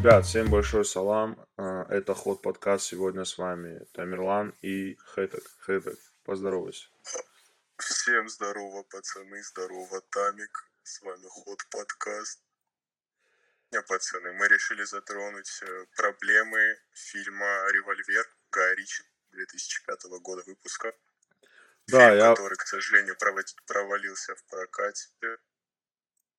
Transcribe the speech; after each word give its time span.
Ребят, 0.00 0.24
всем 0.24 0.48
большой 0.48 0.86
салам. 0.86 1.46
А, 1.58 1.84
Это 1.90 2.14
Ход 2.14 2.40
подкаст. 2.40 2.86
Сегодня 2.86 3.26
с 3.26 3.36
вами 3.36 3.84
Тамерлан 3.92 4.56
и 4.62 4.94
Хэтек. 4.94 5.44
Хэтек, 5.58 5.98
поздоровайся. 6.24 6.88
Всем 7.76 8.26
здорово, 8.30 8.82
пацаны, 8.84 9.42
здорово, 9.42 10.00
Тамик. 10.08 10.70
С 10.84 11.02
вами 11.02 11.26
Ход 11.28 11.58
подкаст. 11.70 12.40
Не, 13.72 13.82
пацаны, 13.82 14.32
мы 14.32 14.48
решили 14.48 14.84
затронуть 14.84 15.60
э, 15.64 15.84
проблемы 15.94 16.78
фильма 16.94 17.70
«Револьвер» 17.70 18.24
Гая 18.50 18.74
Ричи 18.76 19.04
2005 19.32 20.04
года 20.22 20.42
выпуска. 20.46 20.94
Да, 21.88 22.08
Фильм, 22.08 22.18
я... 22.20 22.30
который, 22.30 22.56
к 22.56 22.66
сожалению, 22.66 23.18
провалился 23.66 24.34
в 24.34 24.44
прокате. 24.44 25.08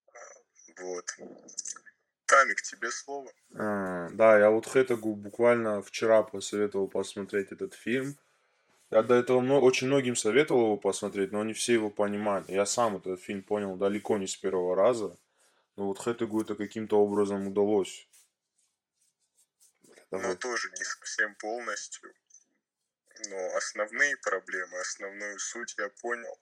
А, 0.07 0.20
Вот. 0.80 1.16
Тамик, 2.31 2.62
тебе 2.62 2.90
слово. 2.91 3.30
а, 3.55 4.08
Да, 4.12 4.40
я 4.40 4.49
вот 4.52 4.66
Хэтегу 4.66 5.16
буквально 5.16 5.81
вчера 5.81 6.23
посоветовал 6.23 6.88
посмотреть 6.88 7.52
этот 7.52 7.73
фильм. 7.73 8.17
Я 8.90 9.04
до 9.04 9.16
этого 9.16 9.41
мно- 9.41 9.59
очень 9.59 9.88
многим 9.88 10.16
советовал 10.16 10.63
его 10.63 10.77
посмотреть, 10.77 11.34
но 11.34 11.44
не 11.44 11.52
все 11.54 11.73
его 11.73 11.90
понимали. 11.90 12.45
Я 12.48 12.66
сам 12.66 12.95
этот 12.95 13.20
фильм 13.21 13.44
понял 13.44 13.76
далеко 13.76 14.17
не 14.17 14.27
с 14.27 14.38
первого 14.38 14.76
раза. 14.77 15.17
Но 15.76 15.88
вот 15.88 15.99
Хэтегу 15.99 16.41
это 16.41 16.55
каким-то 16.55 17.02
образом 17.02 17.48
удалось. 17.48 18.07
Но 20.12 20.18
Давай. 20.20 20.35
тоже 20.38 20.70
не 20.77 20.84
совсем 20.85 21.35
полностью. 21.35 22.13
Но 23.29 23.55
основные 23.57 24.16
проблемы, 24.18 24.79
основную 24.79 25.38
суть 25.40 25.76
я 25.77 25.90
понял. 26.02 26.40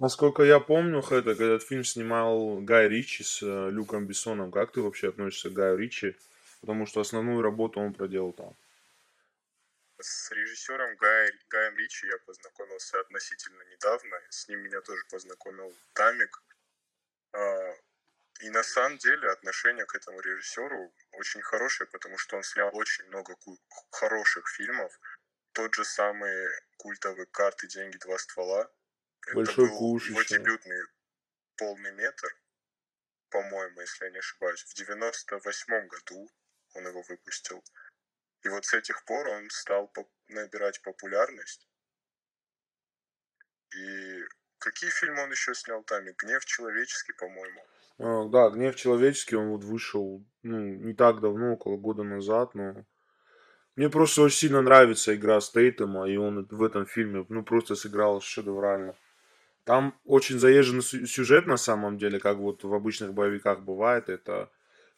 Насколько 0.00 0.42
я 0.42 0.58
помню, 0.58 1.00
Хэтек, 1.00 1.40
этот 1.40 1.62
фильм 1.62 1.84
снимал 1.84 2.58
Гай 2.60 2.88
Ричи 2.88 3.22
с 3.22 3.42
э, 3.42 3.70
Люком 3.70 4.06
Бессоном. 4.06 4.50
Как 4.50 4.72
ты 4.72 4.80
вообще 4.80 5.08
относишься 5.10 5.50
к 5.50 5.52
Гаю 5.52 5.76
Ричи? 5.78 6.16
Потому 6.60 6.86
что 6.86 7.00
основную 7.00 7.42
работу 7.42 7.80
он 7.80 7.92
проделал 7.92 8.32
там. 8.32 8.54
С 10.00 10.32
режиссером 10.32 10.96
Гай, 10.96 11.30
Гаем 11.48 11.76
Ричи 11.76 12.06
я 12.08 12.18
познакомился 12.26 12.98
относительно 13.00 13.62
недавно. 13.70 14.16
С 14.30 14.48
ним 14.48 14.60
меня 14.60 14.80
тоже 14.80 15.04
познакомил 15.10 15.72
Тамик. 15.92 16.42
А, 17.32 17.74
И 18.40 18.50
на 18.50 18.62
самом 18.64 18.98
деле 18.98 19.28
отношение 19.30 19.84
к 19.86 19.94
этому 19.94 20.20
режиссеру 20.20 20.92
очень 21.12 21.42
хорошее, 21.42 21.88
потому 21.90 22.18
что 22.18 22.36
он 22.36 22.42
снял 22.42 22.70
очень 22.74 23.04
много 23.06 23.36
ку- 23.36 23.58
хороших 23.90 24.48
фильмов. 24.48 24.92
Тот 25.52 25.74
же 25.74 25.84
самый 25.84 26.48
культовый 26.78 27.26
«Карты, 27.26 27.68
деньги, 27.68 27.98
два 27.98 28.18
ствола». 28.18 28.68
Это 29.26 29.36
Большой 29.36 29.68
был 29.68 29.78
куш 29.78 30.10
его 30.10 30.22
дебютный 30.22 30.82
полный 31.56 31.92
метр, 31.92 32.28
по-моему, 33.30 33.80
если 33.80 34.06
я 34.06 34.10
не 34.10 34.18
ошибаюсь. 34.18 34.62
В 34.64 34.74
98 34.74 35.86
году 35.86 36.28
он 36.74 36.86
его 36.86 37.02
выпустил. 37.02 37.62
И 38.42 38.48
вот 38.48 38.64
с 38.64 38.74
этих 38.74 39.04
пор 39.04 39.28
он 39.28 39.48
стал 39.50 39.88
поп- 39.88 40.10
набирать 40.28 40.82
популярность. 40.82 41.68
И 43.74 44.24
какие 44.58 44.90
фильмы 44.90 45.22
он 45.22 45.30
еще 45.30 45.54
снял 45.54 45.82
там? 45.84 46.06
И 46.08 46.12
«Гнев 46.12 46.44
человеческий», 46.44 47.12
по-моему. 47.12 47.64
А, 47.98 48.28
Да, 48.28 48.50
«Гнев 48.50 48.74
человеческий», 48.76 49.36
он 49.36 49.50
вот 49.50 49.64
вышел, 49.64 50.24
ну, 50.42 50.58
не 50.58 50.94
так 50.94 51.20
давно, 51.20 51.54
около 51.54 51.76
года 51.76 52.02
назад, 52.02 52.54
но... 52.54 52.84
Мне 53.74 53.88
просто 53.88 54.20
очень 54.20 54.36
сильно 54.36 54.60
нравится 54.60 55.14
игра 55.14 55.40
Стейтема, 55.40 56.06
и 56.06 56.16
он 56.16 56.46
в 56.50 56.62
этом 56.62 56.84
фильме, 56.84 57.24
ну, 57.30 57.42
просто 57.42 57.74
сыграл 57.74 58.20
шедеврально. 58.20 58.94
Там 59.64 59.98
очень 60.04 60.38
заезженный 60.38 60.82
сю- 60.82 61.06
сюжет 61.06 61.46
на 61.46 61.56
самом 61.56 61.98
деле, 61.98 62.18
как 62.18 62.38
вот 62.38 62.64
в 62.64 62.74
обычных 62.74 63.14
боевиках 63.14 63.60
бывает. 63.62 64.08
Это 64.08 64.50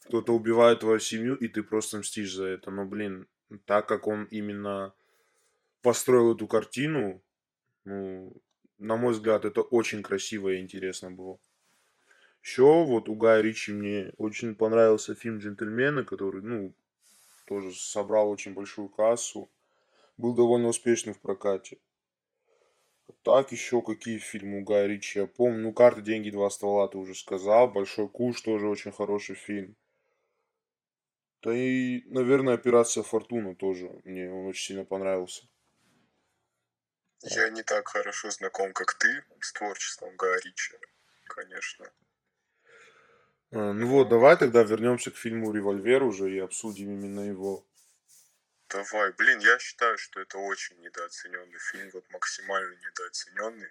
кто-то 0.07 0.35
убивает 0.35 0.81
твою 0.81 0.99
семью, 0.99 1.35
и 1.35 1.49
ты 1.49 1.63
просто 1.63 1.99
мстишь 1.99 2.35
за 2.35 2.47
это. 2.47 2.71
Но, 2.71 2.85
блин, 2.87 3.27
так 3.67 3.87
как 3.87 4.07
он 4.07 4.25
именно 4.25 4.95
построил 5.83 6.35
эту 6.35 6.47
картину, 6.47 7.23
ну, 7.85 8.33
на 8.79 8.97
мой 8.97 9.13
взгляд, 9.13 9.45
это 9.45 9.61
очень 9.61 10.03
красиво 10.03 10.51
и 10.51 10.61
интересно 10.61 11.11
было. 11.11 11.39
Еще 12.43 12.85
вот 12.85 13.09
у 13.09 13.15
Гая 13.15 13.41
Ричи 13.41 13.73
мне 13.73 14.13
очень 14.19 14.55
понравился 14.55 15.15
фильм 15.15 15.39
«Джентльмены», 15.39 16.05
который, 16.05 16.43
ну, 16.43 16.75
тоже 17.47 17.73
собрал 17.73 18.31
очень 18.31 18.55
большую 18.55 18.89
кассу. 18.89 19.51
Был 20.19 20.35
довольно 20.35 20.69
успешный 20.69 21.15
в 21.15 21.21
прокате. 21.21 21.79
Так, 23.25 23.53
еще 23.53 23.81
какие 23.81 24.19
фильмы 24.19 24.61
у 24.61 24.65
Гая 24.65 24.87
Ричи 24.87 25.19
я 25.19 25.27
помню. 25.27 25.63
Ну, 25.63 25.73
«Карты, 25.73 26.03
деньги, 26.03 26.29
два 26.29 26.51
ствола» 26.51 26.89
ты 26.89 26.99
уже 26.99 27.15
сказал. 27.15 27.69
«Большой 27.69 28.07
куш» 28.07 28.43
тоже 28.43 28.69
очень 28.69 28.93
хороший 28.93 29.35
фильм. 29.35 29.77
Да 31.43 31.57
и, 31.57 32.03
наверное, 32.05 32.53
«Операция 32.55 33.03
Фортуна» 33.03 33.55
тоже 33.55 33.91
мне 34.05 34.31
он 34.31 34.47
очень 34.47 34.67
сильно 34.67 34.85
понравился. 34.85 35.49
Я 37.23 37.49
не 37.49 37.63
так 37.63 37.89
хорошо 37.89 38.31
знаком, 38.31 38.75
как 38.75 38.93
ты, 38.95 39.25
с 39.41 39.55
творчеством 39.55 40.15
Гая 40.17 40.39
Ричи, 40.41 40.75
конечно. 41.27 41.91
А, 43.53 43.73
Ну 43.73 43.87
вот, 43.87 44.11
давай 44.11 44.37
тогда 44.37 44.63
вернемся 44.65 45.11
к 45.11 45.17
фильму 45.17 45.51
«Револьвер» 45.51 46.03
уже 46.03 46.31
и 46.31 46.39
обсудим 46.39 46.91
именно 46.91 47.21
его. 47.21 47.65
Давай, 48.69 49.13
блин, 49.13 49.39
я 49.41 49.59
считаю, 49.59 49.99
что 49.99 50.21
это 50.21 50.39
очень 50.39 50.81
недооцененный 50.81 51.59
фильм, 51.59 51.91
вот 51.93 52.05
максимально 52.11 52.75
недооцененный. 52.75 53.71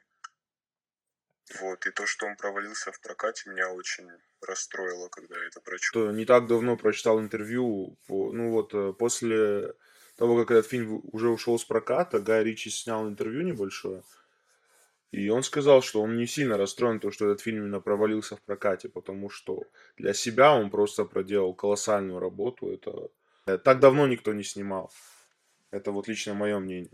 Вот, 1.59 1.85
и 1.85 1.91
то, 1.91 2.05
что 2.07 2.25
он 2.25 2.35
провалился 2.35 2.91
в 2.91 3.01
прокате, 3.01 3.49
меня 3.49 3.69
очень 3.69 4.09
расстроило, 4.41 5.09
когда 5.09 5.37
я 5.37 5.47
это 5.47 5.61
что 5.79 6.11
не 6.11 6.25
так 6.25 6.47
давно 6.47 6.77
прочитал 6.77 7.19
интервью, 7.19 7.97
ну 8.07 8.51
вот 8.51 8.73
э, 8.73 8.93
после 8.93 9.73
того, 10.17 10.39
как 10.39 10.51
этот 10.51 10.67
фильм 10.67 11.01
уже 11.11 11.29
ушел 11.29 11.59
с 11.59 11.65
проката, 11.65 12.19
Гай 12.19 12.43
Ричи 12.43 12.69
снял 12.69 13.07
интервью 13.07 13.41
небольшое, 13.43 14.03
и 15.11 15.29
он 15.29 15.43
сказал, 15.43 15.81
что 15.81 16.01
он 16.01 16.17
не 16.17 16.25
сильно 16.27 16.57
расстроен, 16.57 16.99
то, 16.99 17.11
что 17.11 17.25
этот 17.25 17.41
фильм 17.41 17.59
именно 17.59 17.81
провалился 17.81 18.35
в 18.35 18.41
прокате, 18.41 18.89
потому 18.89 19.29
что 19.29 19.63
для 19.97 20.13
себя 20.13 20.55
он 20.55 20.71
просто 20.71 21.05
проделал 21.05 21.53
колоссальную 21.53 22.19
работу, 22.19 22.71
это 22.71 23.09
так 23.45 23.79
давно 23.79 24.07
никто 24.07 24.33
не 24.33 24.43
снимал. 24.43 24.91
Это 25.71 25.91
вот 25.91 26.07
лично 26.07 26.33
мое 26.33 26.59
мнение. 26.59 26.91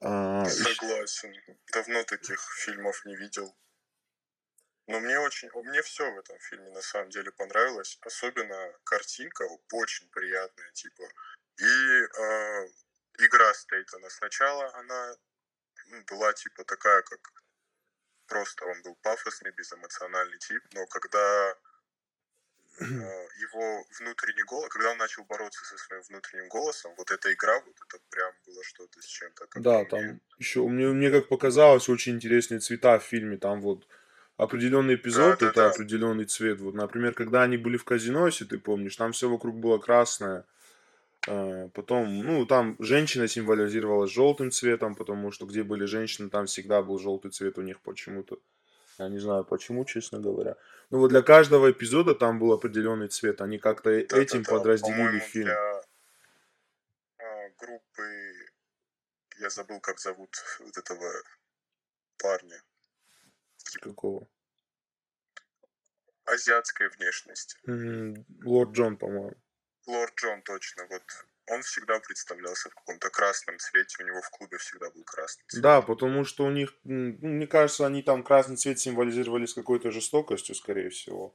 А, 0.00 0.44
Согласен. 0.46 1.34
Давно 1.72 2.02
таких 2.04 2.40
фильмов 2.64 3.04
не 3.04 3.16
видел. 3.16 3.54
Но 4.86 4.98
мне 5.00 5.18
очень, 5.18 5.48
мне 5.54 5.82
все 5.82 6.10
в 6.10 6.18
этом 6.18 6.38
фильме 6.40 6.70
на 6.70 6.82
самом 6.82 7.10
деле 7.10 7.30
понравилось. 7.32 7.98
Особенно 8.02 8.72
картинка 8.84 9.46
очень 9.72 10.08
приятная, 10.10 10.70
типа. 10.72 11.04
И 11.58 11.64
э, 11.64 12.68
игра 13.18 13.54
Стейтона. 13.54 14.10
Сначала 14.10 14.74
она 14.74 15.16
была 16.08 16.32
типа 16.32 16.64
такая, 16.64 17.02
как 17.02 17.20
просто 18.26 18.64
он 18.64 18.82
был 18.82 18.96
пафосный, 19.02 19.52
безэмоциональный 19.52 20.38
тип. 20.38 20.62
Но 20.72 20.86
когда 20.86 21.50
э, 21.50 21.54
его 22.80 23.84
внутренний 23.98 24.42
голос, 24.44 24.68
когда 24.68 24.90
он 24.90 24.98
начал 24.98 25.24
бороться 25.24 25.64
со 25.64 25.76
своим 25.76 26.02
внутренним 26.02 26.48
голосом, 26.48 26.92
вот 26.96 27.10
эта 27.10 27.32
игра, 27.32 27.60
вот 27.60 27.74
это 27.86 28.02
прям 28.10 28.32
было 28.46 28.62
что-то 28.64 29.00
с 29.00 29.06
чем-то. 29.06 29.46
Да, 29.56 29.84
по 29.84 29.96
мне. 29.96 30.08
там 30.08 30.20
еще 30.38 30.66
мне, 30.66 30.86
мне 30.88 31.10
как 31.10 31.28
показалось 31.28 31.88
очень 31.88 32.14
интересные 32.16 32.60
цвета 32.60 32.98
в 32.98 33.04
фильме. 33.04 33.36
Там 33.36 33.60
вот 33.60 33.86
определенный 34.36 34.94
эпизод 34.94 35.38
Да, 35.38 35.46
да, 35.46 35.50
это 35.50 35.60
да. 35.60 35.70
определенный 35.70 36.24
цвет. 36.24 36.60
Вот, 36.60 36.74
например, 36.74 37.14
когда 37.14 37.42
они 37.42 37.56
были 37.56 37.76
в 37.76 37.84
казино, 37.84 38.26
если 38.26 38.44
ты 38.44 38.58
помнишь, 38.58 38.96
там 38.96 39.12
все 39.12 39.28
вокруг 39.28 39.56
было 39.56 39.78
красное. 39.78 40.44
Э, 41.28 41.68
Потом, 41.74 42.18
ну, 42.18 42.46
там 42.46 42.76
женщина 42.78 43.28
символизировалась 43.28 44.10
желтым 44.10 44.50
цветом, 44.50 44.94
потому 44.94 45.30
что 45.30 45.46
где 45.46 45.62
были 45.62 45.84
женщины, 45.84 46.30
там 46.30 46.46
всегда 46.46 46.82
был 46.82 46.98
желтый 46.98 47.30
цвет 47.30 47.58
у 47.58 47.62
них 47.62 47.80
почему-то. 47.80 48.38
Я 48.98 49.08
не 49.08 49.18
знаю 49.18 49.44
почему, 49.44 49.84
честно 49.84 50.20
говоря. 50.20 50.56
Ну 50.90 50.98
вот 50.98 51.08
для 51.08 51.22
каждого 51.22 51.70
эпизода 51.70 52.14
там 52.14 52.38
был 52.38 52.52
определенный 52.52 53.08
цвет. 53.08 53.40
Они 53.40 53.58
как-то 53.58 53.90
э- 53.90 54.02
этим 54.02 54.42
Да-да-да, 54.42 54.58
подразделили 54.58 54.96
по-моему, 54.96 55.20
фильм. 55.20 55.44
для 55.46 55.82
а, 57.18 57.48
группы, 57.58 58.02
я 59.38 59.50
забыл, 59.50 59.80
как 59.80 59.98
зовут 59.98 60.36
вот 60.60 60.76
этого 60.76 61.10
парня, 62.18 62.62
Какого? 63.80 64.28
азиатской 66.24 66.88
внешности. 66.90 67.58
Лорд 68.44 68.72
Джон, 68.72 68.96
по-моему. 68.96 69.34
Лорд 69.86 70.14
Джон 70.16 70.42
точно, 70.42 70.86
вот 70.88 71.02
он 71.52 71.62
всегда 71.62 72.00
представлялся 72.00 72.70
в 72.70 72.74
каком-то 72.74 73.10
красном 73.10 73.58
цвете, 73.58 74.02
у 74.02 74.06
него 74.06 74.20
в 74.20 74.30
клубе 74.30 74.58
всегда 74.58 74.90
был 74.90 75.04
красный 75.04 75.44
цвет. 75.46 75.62
Да, 75.62 75.82
потому 75.82 76.24
что 76.24 76.44
у 76.44 76.50
них, 76.50 76.74
ну, 76.84 77.16
мне 77.20 77.46
кажется, 77.46 77.86
они 77.86 78.02
там 78.02 78.22
красный 78.22 78.56
цвет 78.56 78.78
символизировали 78.78 79.46
с 79.46 79.54
какой-то 79.54 79.90
жестокостью, 79.90 80.54
скорее 80.54 80.90
всего. 80.90 81.34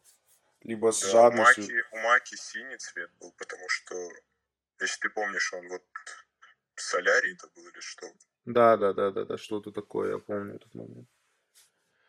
Либо 0.63 0.91
с 0.91 1.01
Да, 1.01 1.07
у 1.07 1.11
жадностью. 1.11 1.63
Маки, 1.63 1.85
у 1.91 1.97
Маки 1.97 2.35
синий 2.35 2.77
цвет 2.77 3.11
был, 3.19 3.31
потому 3.37 3.69
что, 3.69 3.95
если 4.81 4.99
ты 5.01 5.09
помнишь, 5.09 5.53
он 5.53 5.67
вот 5.69 5.83
солярий 6.75 7.33
это 7.33 7.47
был 7.55 7.67
или 7.67 7.79
что? 7.79 8.07
Да, 8.45 8.77
да, 8.77 8.93
да, 8.93 9.11
да, 9.11 9.25
да, 9.25 9.37
что-то 9.37 9.71
такое, 9.71 10.13
я 10.13 10.17
помню 10.19 10.55
этот 10.55 10.73
момент. 10.73 11.07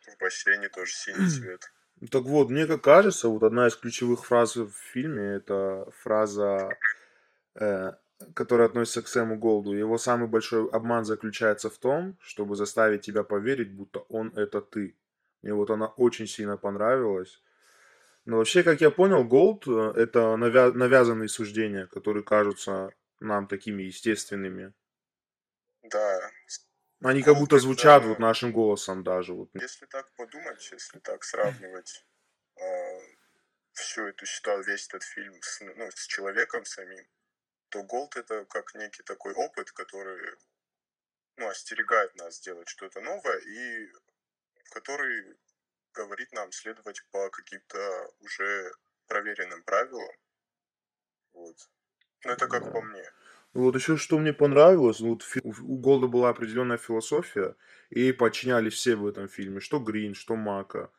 В 0.07 0.17
бассейне 0.19 0.69
тоже 0.69 0.91
синий 0.93 1.29
цвет. 1.29 1.71
Так 2.11 2.23
вот, 2.23 2.49
мне 2.49 2.65
как 2.65 2.81
кажется, 2.81 3.27
вот 3.27 3.43
одна 3.43 3.67
из 3.67 3.75
ключевых 3.75 4.25
фраз 4.25 4.55
в 4.55 4.71
фильме 4.71 5.35
это 5.35 5.91
фраза, 6.01 6.69
э, 7.59 7.93
которая 8.33 8.67
относится 8.67 9.01
к 9.01 9.07
Сэму 9.07 9.37
Голду. 9.37 9.73
Его 9.73 9.97
самый 9.97 10.27
большой 10.27 10.69
обман 10.69 11.05
заключается 11.05 11.69
в 11.69 11.77
том, 11.77 12.17
чтобы 12.21 12.55
заставить 12.55 13.01
тебя 13.01 13.23
поверить, 13.23 13.71
будто 13.71 13.99
он 14.09 14.29
это 14.35 14.61
ты. 14.61 14.97
Мне 15.41 15.53
вот 15.53 15.69
она 15.69 15.87
очень 15.87 16.27
сильно 16.27 16.57
понравилась. 16.57 17.41
Но 18.25 18.37
вообще, 18.37 18.63
как 18.63 18.81
я 18.81 18.91
понял, 18.91 19.23
Голд 19.23 19.67
э, 19.67 19.93
это 19.95 20.19
навя- 20.37 20.73
навязанные 20.73 21.29
суждения, 21.29 21.87
которые 21.87 22.23
кажутся 22.23 22.91
нам 23.19 23.47
такими 23.47 23.83
естественными. 23.83 24.73
Да. 25.83 26.31
Они 27.01 27.23
как 27.23 27.37
будто 27.37 27.57
звучат 27.59 28.01
это, 28.01 28.09
вот 28.09 28.19
нашим 28.19 28.51
голосом 28.51 29.03
даже. 29.03 29.33
Вот. 29.33 29.49
если 29.53 29.85
так 29.85 30.11
подумать, 30.15 30.69
если 30.71 30.99
так 30.99 31.23
сравнивать 31.23 32.05
э, 32.57 32.99
всю 33.71 34.07
эту 34.07 34.25
ситуацию, 34.25 34.73
весь 34.73 34.87
этот 34.87 35.03
фильм 35.03 35.33
с, 35.41 35.61
ну, 35.61 35.89
с 35.89 36.07
человеком 36.07 36.65
самим, 36.65 37.05
то 37.69 37.83
Голд 37.83 38.15
это 38.15 38.45
как 38.45 38.75
некий 38.75 39.03
такой 39.03 39.33
опыт, 39.33 39.71
который 39.71 40.35
ну, 41.37 41.47
остерегает 41.47 42.15
нас 42.15 42.37
сделать 42.37 42.67
что-то 42.67 43.01
новое 43.01 43.37
и 43.37 43.87
который 44.71 45.37
говорит 45.93 46.31
нам 46.33 46.51
следовать 46.51 47.03
по 47.11 47.29
каким-то 47.29 48.11
уже 48.19 48.71
проверенным 49.07 49.63
правилам. 49.63 50.15
Вот. 51.33 51.55
Ну, 52.25 52.31
это 52.31 52.47
как 52.47 52.71
по 52.71 52.81
мне. 52.81 53.03
Вот 53.53 53.75
еще 53.75 53.97
что 53.97 54.19
мне 54.19 54.31
понравилось, 54.31 54.99
ну, 54.99 55.09
вот 55.09 55.23
у 55.43 55.77
Голда 55.77 56.07
была 56.07 56.29
определенная 56.29 56.77
философия, 56.77 57.55
и 57.89 58.11
подчинялись 58.11 58.73
все 58.73 58.95
в 58.95 59.07
этом 59.07 59.27
фильме, 59.27 59.59
что 59.59 59.79
Грин, 59.79 60.13
что 60.13 60.35
Мака, 60.35 60.91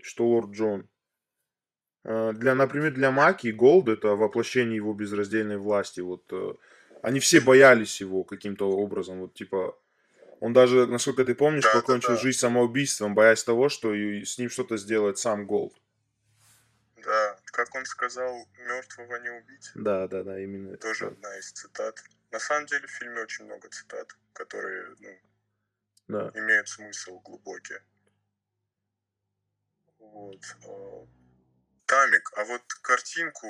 что 0.00 0.26
Лорд 0.28 0.50
Джон. 0.50 0.88
Э, 2.08 2.32
Для, 2.34 2.54
например, 2.54 2.92
для 2.94 3.10
Маки 3.10 3.48
Голд 3.48 3.88
это 3.88 4.14
воплощение 4.14 4.76
его 4.76 4.94
безраздельной 4.94 5.56
власти. 5.56 6.00
Вот 6.00 6.22
э, 6.30 6.54
они 7.02 7.18
все 7.18 7.40
боялись 7.40 8.00
его 8.00 8.22
каким-то 8.22 8.70
образом. 8.70 9.20
Вот 9.20 9.34
типа 9.34 9.76
он 10.38 10.52
даже, 10.52 10.86
насколько 10.86 11.24
ты 11.24 11.34
помнишь, 11.34 11.64
Да, 11.64 11.72
покончил 11.72 12.10
да. 12.14 12.16
жизнь 12.20 12.38
самоубийством, 12.38 13.14
боясь 13.14 13.42
того, 13.42 13.68
что 13.68 13.92
с 13.92 14.38
ним 14.38 14.50
что-то 14.50 14.76
сделает 14.76 15.18
сам 15.18 15.46
Голд. 15.46 15.74
Да, 17.04 17.36
как 17.46 17.74
он 17.74 17.84
сказал, 17.86 18.46
мертвого 18.58 19.16
не 19.16 19.30
убить. 19.30 19.70
Да, 19.74 20.06
да, 20.06 20.22
да, 20.22 20.38
именно 20.38 20.74
это. 20.74 20.86
Тоже 20.88 21.06
да. 21.06 21.10
одна 21.10 21.38
из 21.38 21.50
цитат. 21.50 22.04
На 22.30 22.38
самом 22.38 22.66
деле 22.66 22.86
в 22.86 22.90
фильме 22.90 23.20
очень 23.22 23.46
много 23.46 23.68
цитат, 23.68 24.16
которые 24.32 24.94
ну, 25.00 25.08
Да. 26.06 26.30
имеют 26.34 26.68
смысл 26.68 27.18
глубокий. 27.20 27.78
Вот. 29.98 30.40
Тамик, 31.86 32.30
а 32.36 32.44
вот 32.44 32.62
картинку 32.82 33.46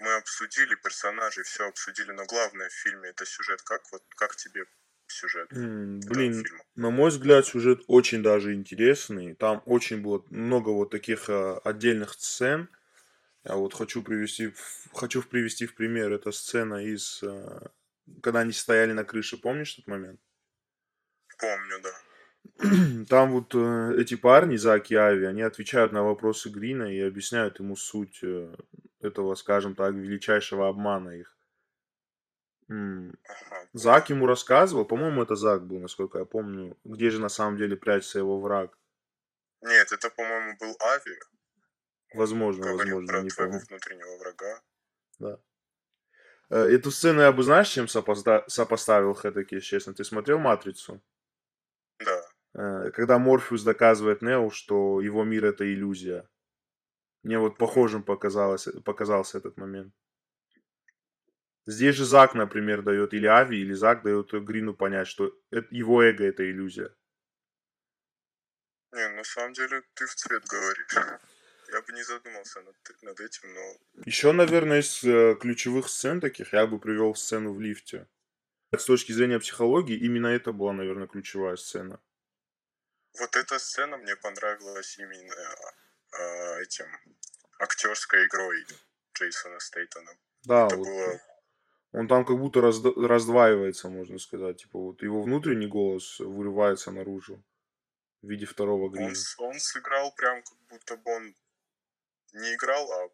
мы 0.00 0.14
обсудили, 0.14 0.74
персонажей 0.76 1.44
все 1.44 1.68
обсудили, 1.68 2.12
но 2.12 2.24
главное 2.26 2.68
в 2.68 2.72
фильме 2.72 3.10
это 3.10 3.26
сюжет. 3.26 3.62
Как 3.62 3.82
вот 3.92 4.02
как 4.16 4.36
тебе 4.36 4.64
сюжет 5.06 5.50
этого 6.06 6.14
Блин, 6.14 6.32
фильма? 6.32 6.64
на 6.76 6.90
мой 6.90 7.10
взгляд, 7.10 7.46
сюжет 7.46 7.80
очень 7.86 8.22
даже 8.22 8.54
интересный. 8.54 9.34
Там 9.34 9.62
очень 9.66 10.02
было 10.02 10.24
много 10.30 10.70
вот 10.70 10.90
таких 10.90 11.28
а, 11.30 11.58
отдельных 11.58 12.12
сцен. 12.14 12.68
Я 13.44 13.56
вот 13.56 13.74
хочу 13.74 14.02
привести, 14.02 14.48
в- 14.48 14.88
хочу 14.94 15.22
привести 15.22 15.66
в 15.66 15.74
пример. 15.74 16.12
Это 16.12 16.32
сцена 16.32 16.84
из, 16.84 17.22
а, 17.22 17.72
когда 18.22 18.40
они 18.40 18.52
стояли 18.52 18.92
на 18.92 19.04
крыше. 19.04 19.38
Помнишь 19.38 19.74
этот 19.74 19.88
момент? 19.88 20.20
Помню, 21.38 21.80
да. 21.82 21.92
Там 23.08 23.32
вот 23.32 23.54
э, 23.54 23.94
эти 24.00 24.16
парни, 24.16 24.56
Зак 24.56 24.90
и 24.90 24.94
Ави, 24.96 25.24
они 25.26 25.42
отвечают 25.42 25.92
на 25.92 26.02
вопросы 26.02 26.48
Грина 26.50 26.84
и 26.84 27.00
объясняют 27.00 27.60
ему 27.60 27.76
суть 27.76 28.18
э, 28.22 28.54
этого, 29.00 29.34
скажем 29.34 29.74
так, 29.74 29.94
величайшего 29.94 30.68
обмана 30.68 31.10
их. 31.10 31.36
М, 32.68 33.14
Ага. 33.24 33.68
Зак 33.72 34.10
ему 34.10 34.26
рассказывал, 34.26 34.84
по-моему, 34.84 35.22
это 35.22 35.36
Зак 35.36 35.66
был, 35.66 35.78
насколько 35.78 36.18
я 36.18 36.24
помню, 36.24 36.76
где 36.84 37.10
же 37.10 37.20
на 37.20 37.28
самом 37.28 37.56
деле 37.56 37.76
прячется 37.76 38.18
его 38.18 38.40
враг. 38.40 38.76
Нет, 39.62 39.92
это, 39.92 40.10
по-моему, 40.10 40.56
был 40.60 40.76
Ави. 40.80 41.18
Он 42.12 42.18
Возможно, 42.20 42.62
говорил 42.62 42.78
возможно, 42.78 43.06
про 43.12 43.22
не 43.22 43.28
твоего 43.30 43.52
помню. 43.52 43.66
внутреннего 43.68 44.18
врага. 44.18 44.62
Да. 45.18 45.38
Э, 46.50 46.62
Эту 46.64 46.90
сцену 46.90 47.20
я 47.20 47.32
бы, 47.32 47.42
знаешь, 47.42 47.68
чем 47.68 47.86
сопоста- 47.86 48.44
сопоставил 48.48 49.14
Хэттеки, 49.14 49.54
если 49.54 49.66
честно? 49.66 49.94
Ты 49.94 50.04
смотрел 50.04 50.38
«Матрицу»? 50.38 51.00
Э, 52.58 52.90
Когда 52.90 53.18
Морфеус 53.18 53.62
доказывает 53.62 54.20
Нео, 54.20 54.50
что 54.50 55.00
его 55.00 55.22
мир 55.24 55.44
это 55.44 55.64
иллюзия. 55.72 56.28
Мне 57.22 57.38
вот 57.38 57.56
похожим 57.56 58.02
показалось, 58.02 58.68
показался 58.84 59.38
этот 59.38 59.56
момент. 59.56 59.94
Здесь 61.66 61.94
же 61.96 62.04
Зак, 62.04 62.34
например, 62.34 62.82
дает 62.82 63.14
или 63.14 63.26
Ави, 63.26 63.58
или 63.60 63.74
Зак 63.74 64.02
дает 64.02 64.32
Грину 64.32 64.74
понять, 64.74 65.06
что 65.06 65.32
его 65.70 66.02
эго 66.02 66.24
это 66.24 66.50
иллюзия. 66.50 66.94
Не, 68.92 69.08
на 69.10 69.22
самом 69.22 69.52
деле 69.52 69.82
ты 69.94 70.06
в 70.06 70.14
цвет 70.14 70.44
говоришь. 70.46 71.20
Я 71.70 71.82
бы 71.82 71.92
не 71.92 72.02
задумался 72.02 72.62
над, 72.62 72.74
над 73.02 73.20
этим, 73.20 73.52
но 73.52 74.02
Еще, 74.06 74.32
наверное, 74.32 74.80
из 74.80 75.04
э, 75.04 75.36
ключевых 75.38 75.88
сцен 75.90 76.20
таких 76.20 76.54
я 76.54 76.66
бы 76.66 76.80
привел 76.80 77.14
сцену 77.14 77.52
в 77.52 77.60
лифте. 77.60 78.08
С 78.76 78.86
точки 78.86 79.12
зрения 79.12 79.38
психологии, 79.38 79.96
именно 79.96 80.28
это 80.28 80.52
была, 80.52 80.72
наверное, 80.72 81.06
ключевая 81.06 81.56
сцена. 81.56 82.00
Вот 83.20 83.36
эта 83.36 83.58
сцена 83.58 83.96
мне 83.96 84.16
понравилась 84.16 84.98
именно 84.98 85.34
а, 86.12 86.60
этим 86.60 86.86
актерской 87.58 88.26
игрой 88.26 88.64
Джейсона 89.14 89.60
Стейтона. 89.60 90.10
Да, 90.44 90.66
Это 90.66 90.76
вот 90.76 90.86
было 90.86 91.20
он 91.92 92.06
там 92.06 92.24
как 92.26 92.36
будто 92.38 92.60
разд- 92.60 93.06
раздваивается, 93.06 93.88
можно 93.88 94.18
сказать. 94.18 94.58
Типа 94.62 94.78
вот 94.78 95.02
его 95.02 95.22
внутренний 95.22 95.66
голос 95.66 96.20
вырывается 96.20 96.90
наружу 96.90 97.42
в 98.22 98.28
виде 98.28 98.44
второго 98.46 98.84
он, 98.86 98.92
Грина. 98.92 99.14
с- 99.14 99.38
он 99.38 99.58
сыграл 99.58 100.12
прям 100.14 100.42
как 100.42 100.58
будто 100.68 100.96
бы 100.98 101.10
он 101.16 101.34
не 102.34 102.54
играл, 102.54 102.90
а 102.92 103.08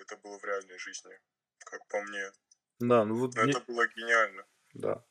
это 0.00 0.16
было 0.18 0.38
в 0.38 0.44
реальной 0.44 0.78
жизни, 0.78 1.18
как 1.58 1.86
по 1.88 2.00
мне. 2.02 2.30
Да, 2.78 3.04
ну 3.04 3.16
вот 3.18 3.34
Но 3.34 3.42
мне- 3.42 3.52
это 3.52 3.60
было 3.66 3.86
гениально. 3.88 4.44
Да. 4.74 5.04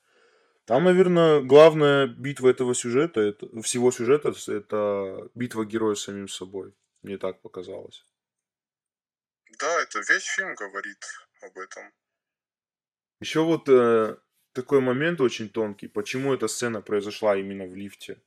Там, 0.65 0.83
наверное, 0.85 1.41
главная 1.41 2.07
битва 2.07 2.49
этого 2.49 2.73
сюжета, 2.73 3.21
это, 3.21 3.61
всего 3.61 3.91
сюжета, 3.91 4.33
это 4.47 5.29
битва 5.35 5.63
героя 5.63 5.93
с 5.95 6.01
самим 6.03 6.27
собой. 6.27 6.73
Мне 7.03 7.17
так 7.19 7.41
показалось. 7.41 8.03
Да, 9.59 9.81
это 9.83 9.99
весь 9.99 10.23
фильм 10.25 10.55
говорит 10.55 10.97
об 11.41 11.57
этом. 11.59 11.93
Еще 13.21 13.41
вот 13.43 13.69
э, 13.69 14.17
такой 14.53 14.81
момент 14.81 15.21
очень 15.21 15.49
тонкий. 15.49 15.87
Почему 15.87 16.33
эта 16.33 16.47
сцена 16.47 16.81
произошла 16.81 17.37
именно 17.37 17.65
в 17.65 17.75
лифте? 17.75 18.19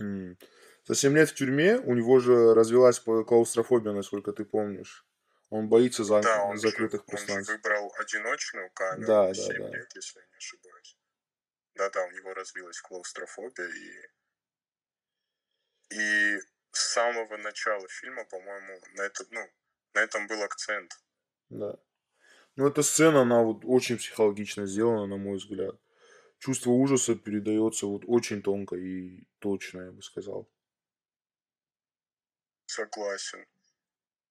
М. 0.00 0.38
За 0.84 0.94
7 0.94 1.14
лет 1.16 1.28
в 1.30 1.34
тюрьме 1.34 1.76
у 1.78 1.94
него 1.94 2.20
же 2.20 2.54
развилась 2.54 3.00
клаустрофобия, 3.00 3.92
насколько 3.92 4.32
ты 4.32 4.44
помнишь. 4.44 5.04
Он 5.50 5.68
боится 5.68 6.04
за- 6.04 6.22
Да, 6.22 6.44
он 6.44 6.56
же, 6.56 6.62
закрытых 6.68 7.00
он 7.00 7.06
же 7.06 7.10
пространств. 7.10 7.52
выбрал 7.52 7.92
одиночную 7.98 8.70
камеру 8.70 9.06
Да, 9.06 9.28
да, 9.28 9.34
7 9.34 9.58
да. 9.58 9.76
лет, 9.76 9.92
если 9.94 10.20
я 10.20 10.26
не 10.26 10.36
ошибаюсь. 10.36 10.75
Да-да, 11.76 12.04
у 12.04 12.10
него 12.10 12.32
развилась 12.32 12.80
клаустрофобия, 12.80 13.68
и, 15.90 15.94
и 15.94 16.38
с 16.70 16.92
самого 16.92 17.36
начала 17.36 17.86
фильма, 17.88 18.24
по-моему, 18.24 18.80
на, 18.94 19.02
это, 19.02 19.24
ну, 19.30 19.40
на 19.94 20.00
этом 20.00 20.26
был 20.26 20.42
акцент. 20.42 20.98
Да. 21.50 21.76
Ну, 22.56 22.66
эта 22.66 22.82
сцена, 22.82 23.22
она 23.22 23.42
вот 23.42 23.60
очень 23.64 23.98
психологично 23.98 24.66
сделана, 24.66 25.06
на 25.06 25.16
мой 25.18 25.36
взгляд. 25.36 25.76
Чувство 26.38 26.70
ужаса 26.70 27.14
передается 27.14 27.86
вот 27.86 28.04
очень 28.06 28.42
тонко 28.42 28.76
и 28.76 29.26
точно, 29.38 29.82
я 29.82 29.92
бы 29.92 30.02
сказал. 30.02 30.48
Согласен. 32.66 33.46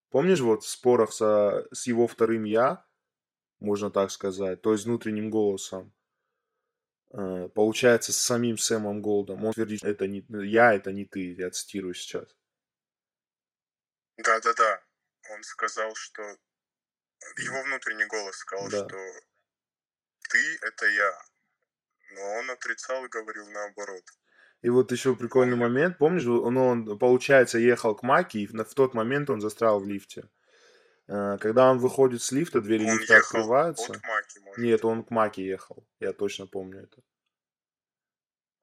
Помнишь 0.10 0.40
вот 0.40 0.64
в 0.64 0.68
спорах 0.68 1.14
со, 1.14 1.68
с 1.72 1.86
его 1.88 2.08
вторым 2.08 2.44
«я», 2.44 2.86
можно 3.60 3.92
так 3.92 4.12
сказать, 4.12 4.62
то 4.62 4.72
есть 4.72 4.86
внутренним 4.86 5.30
голосом, 5.30 5.94
получается, 7.50 8.12
с 8.12 8.18
самим 8.18 8.58
Сэмом 8.58 9.02
Голдом, 9.02 9.46
он 9.46 9.54
твердит, 9.54 9.84
это 9.84 10.08
не 10.08 10.26
я, 10.48 10.74
это 10.74 10.92
не 10.92 11.06
ты, 11.06 11.34
я 11.34 11.50
цитирую 11.50 11.94
сейчас. 11.94 12.36
Да-да-да. 14.18 14.82
Он 15.32 15.44
сказал, 15.44 15.94
что... 15.96 16.22
Его 17.38 17.64
внутренний 17.64 18.06
голос 18.06 18.36
сказал, 18.36 18.70
Да. 18.70 18.78
что 18.78 18.98
ты— 20.30 20.58
это 20.62 20.86
я. 20.86 21.12
Но 22.12 22.22
он 22.40 22.52
отрицал 22.52 23.04
и 23.06 23.10
говорил 23.10 23.50
наоборот. 23.50 24.04
И 24.62 24.70
вот 24.70 24.92
еще 24.92 25.16
прикольный 25.16 25.58
момент, 25.58 25.98
помнишь, 25.98 26.26
он, 26.26 26.58
он, 26.58 26.98
получается, 26.98 27.58
ехал 27.58 27.96
к 27.96 28.04
Маке, 28.04 28.40
и 28.40 28.48
в, 28.48 28.54
в 28.54 28.74
тот 28.74 28.94
момент 28.94 29.30
он 29.30 29.42
застрял 29.42 29.80
в 29.80 29.88
лифте. 29.88 30.30
Э, 31.08 31.38
Когда 31.40 31.70
он 31.72 31.78
выходит 31.80 32.22
с 32.22 32.32
лифта, 32.32 32.62
двери 32.62 32.86
Он 32.90 32.98
лифта 32.98 33.14
ехал 33.16 33.40
открываются. 33.40 33.92
от 33.94 34.04
Маки, 34.04 34.40
может. 34.44 34.58
Нет, 34.58 34.86
он 34.86 35.04
к 35.04 35.12
Маке 35.12 35.46
ехал, 35.46 35.86
я 36.00 36.14
точно 36.14 36.48
помню 36.48 36.82
это. 36.84 37.02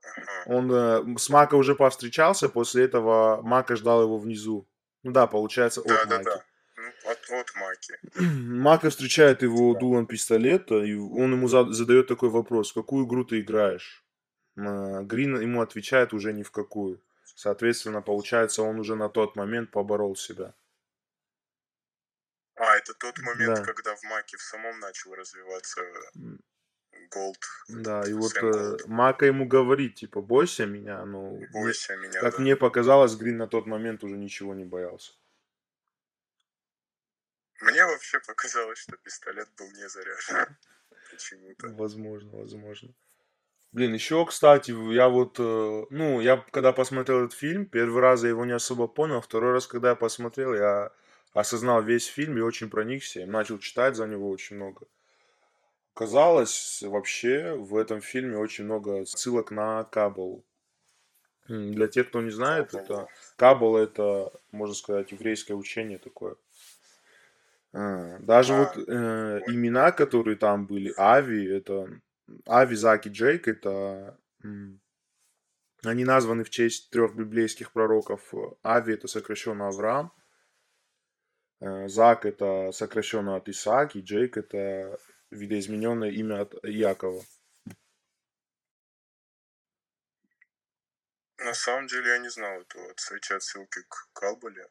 Ага. 0.04 0.42
Он 0.56 0.72
э, 0.72 1.18
с 1.18 1.28
Мака 1.30 1.54
уже 1.54 1.74
повстречался, 1.74 2.48
после 2.48 2.84
этого 2.84 3.40
Мака 3.42 3.76
ждал 3.76 4.02
его 4.02 4.18
внизу. 4.18 4.68
Ну 5.04 5.12
да, 5.12 5.26
получается, 5.26 5.80
от 5.80 5.86
Да, 5.86 6.04
Маки. 6.06 6.24
да. 6.24 6.44
Ну, 6.76 7.10
от, 7.10 7.40
от 7.40 7.54
Маки. 7.54 7.94
Мака 8.42 8.90
встречает 8.90 9.42
его 9.42 9.74
Да. 9.74 9.80
дулом 9.80 10.06
пистолета, 10.06 10.82
и 10.82 10.94
он 10.94 11.32
ему 11.32 11.46
зад- 11.48 11.72
задает 11.72 12.08
такой 12.08 12.30
вопрос, 12.30 12.70
в 12.70 12.74
какую 12.74 13.06
игру 13.06 13.24
ты 13.24 13.40
играешь? 13.40 14.04
А, 14.56 15.02
Грин 15.02 15.40
ему 15.40 15.60
отвечает 15.60 16.12
уже 16.12 16.32
ни 16.32 16.42
в 16.42 16.50
какую. 16.50 17.00
Соответственно, 17.34 18.02
получается, 18.02 18.62
он 18.62 18.78
уже 18.80 18.94
на 18.96 19.08
тот 19.08 19.36
момент 19.36 19.70
поборол 19.70 20.16
себя. 20.16 20.54
А, 22.56 22.76
это 22.76 22.94
тот 22.94 23.18
момент, 23.18 23.56
Да. 23.58 23.64
когда 23.64 23.94
в 23.96 24.02
Маке 24.04 24.36
в 24.36 24.42
самом 24.42 24.78
начал 24.80 25.14
развиваться 25.14 25.80
Голд. 27.10 27.38
Да, 27.68 28.02
и 28.06 28.12
вот 28.12 28.32
э. 28.42 28.76
Мака 28.86 29.26
ему 29.26 29.46
говорит, 29.46 29.96
типа, 29.96 30.20
бойся 30.20 30.66
меня, 30.66 31.04
но 31.04 31.38
Бойся 31.52 31.96
меня, 31.96 32.20
как 32.20 32.36
да. 32.36 32.40
мне 32.42 32.56
показалось, 32.56 33.16
Грин 33.16 33.36
на 33.38 33.46
тот 33.46 33.66
момент 33.66 34.04
уже 34.04 34.16
ничего 34.16 34.54
не 34.54 34.64
боялся. 34.64 35.12
Мне 37.60 37.84
вообще 37.84 38.18
показалось, 38.20 38.78
что 38.78 38.96
пистолет 38.96 39.48
был 39.56 39.70
не 39.72 39.88
заряжен. 39.88 40.56
Почему-то. 41.10 41.68
Возможно, 41.68 42.30
возможно. 42.38 42.94
Блин, 43.72 43.94
еще, 43.94 44.26
кстати, 44.26 44.70
я 44.92 45.08
вот, 45.08 45.36
э, 45.38 45.86
ну, 45.90 46.20
я 46.20 46.44
когда 46.50 46.72
посмотрел 46.72 47.24
этот 47.24 47.38
фильм, 47.38 47.64
первый 47.66 48.02
раз 48.02 48.22
я 48.22 48.30
его 48.30 48.44
не 48.44 48.52
особо 48.52 48.86
понял, 48.86 49.20
второй 49.20 49.52
раз, 49.52 49.66
когда 49.66 49.90
я 49.90 49.94
посмотрел, 49.94 50.54
я 50.54 50.92
осознал 51.32 51.82
весь 51.82 52.06
фильм 52.06 52.38
и 52.38 52.42
очень 52.42 52.70
проникся, 52.70 53.20
и 53.20 53.26
начал 53.26 53.58
читать 53.58 53.96
за 53.96 54.06
него 54.06 54.30
очень 54.30 54.56
много. 54.56 54.86
Казалось, 55.94 56.82
вообще 56.82 57.52
в 57.54 57.76
этом 57.76 58.00
фильме 58.00 58.38
очень 58.38 58.64
много 58.64 59.04
ссылок 59.04 59.50
на 59.50 59.84
Каббалу. 59.84 60.44
Для 61.48 61.88
тех, 61.88 62.08
кто 62.08 62.22
не 62.22 62.30
знает, 62.30 62.72
это. 62.72 63.08
Каббала 63.36 63.78
это, 63.78 64.32
можно 64.52 64.74
сказать, 64.74 65.12
еврейское 65.12 65.54
учение 65.54 65.98
такое. 65.98 66.36
А, 67.72 68.18
Даже 68.20 68.54
А, 68.54 68.58
вот 68.58 68.88
э, 68.88 69.40
имена, 69.48 69.92
которые 69.92 70.36
там 70.36 70.66
были, 70.66 70.94
Ави, 70.96 71.44
это 71.46 71.88
Ави, 72.46 72.74
Зак 72.74 73.06
и 73.06 73.10
Джейк, 73.10 73.48
это 73.48 74.16
они 75.84 76.04
названы 76.04 76.44
в 76.44 76.50
честь 76.50 76.90
трех 76.90 77.14
библейских 77.14 77.72
пророков. 77.72 78.32
Ави 78.62 78.94
это 78.94 79.08
сокращенно 79.08 79.68
Авраам, 79.68 80.12
Зак 81.62 82.26
это 82.26 82.72
сокращенно 82.72 83.36
от 83.36 83.48
Исаак, 83.48 83.94
и 83.94 84.00
Джейк 84.00 84.36
это 84.36 84.98
видоизмененное 85.30 86.10
имя 86.10 86.42
от 86.42 86.54
Якова. 86.64 87.22
На 91.38 91.54
самом 91.54 91.86
деле 91.86 92.08
я 92.10 92.18
не 92.18 92.30
знал 92.30 92.60
этого, 92.60 92.90
эти 92.90 93.32
отсылки 93.32 93.80
к 93.88 94.08
Калбале. 94.12 94.66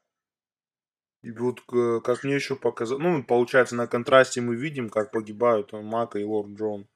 И 1.22 1.32
вот 1.32 1.62
э, 1.72 2.02
как 2.04 2.24
мне 2.24 2.36
еще 2.36 2.56
показалось, 2.56 3.04
ну, 3.04 3.24
получается, 3.24 3.76
на 3.76 3.88
контрасте 3.88 4.42
мы 4.42 4.56
видим, 4.56 4.90
как 4.90 5.12
погибают 5.12 5.74
э, 5.74 5.82
Мака 5.82 6.20
и 6.20 6.24
Лорд 6.24 6.52
Джон. 6.58 6.90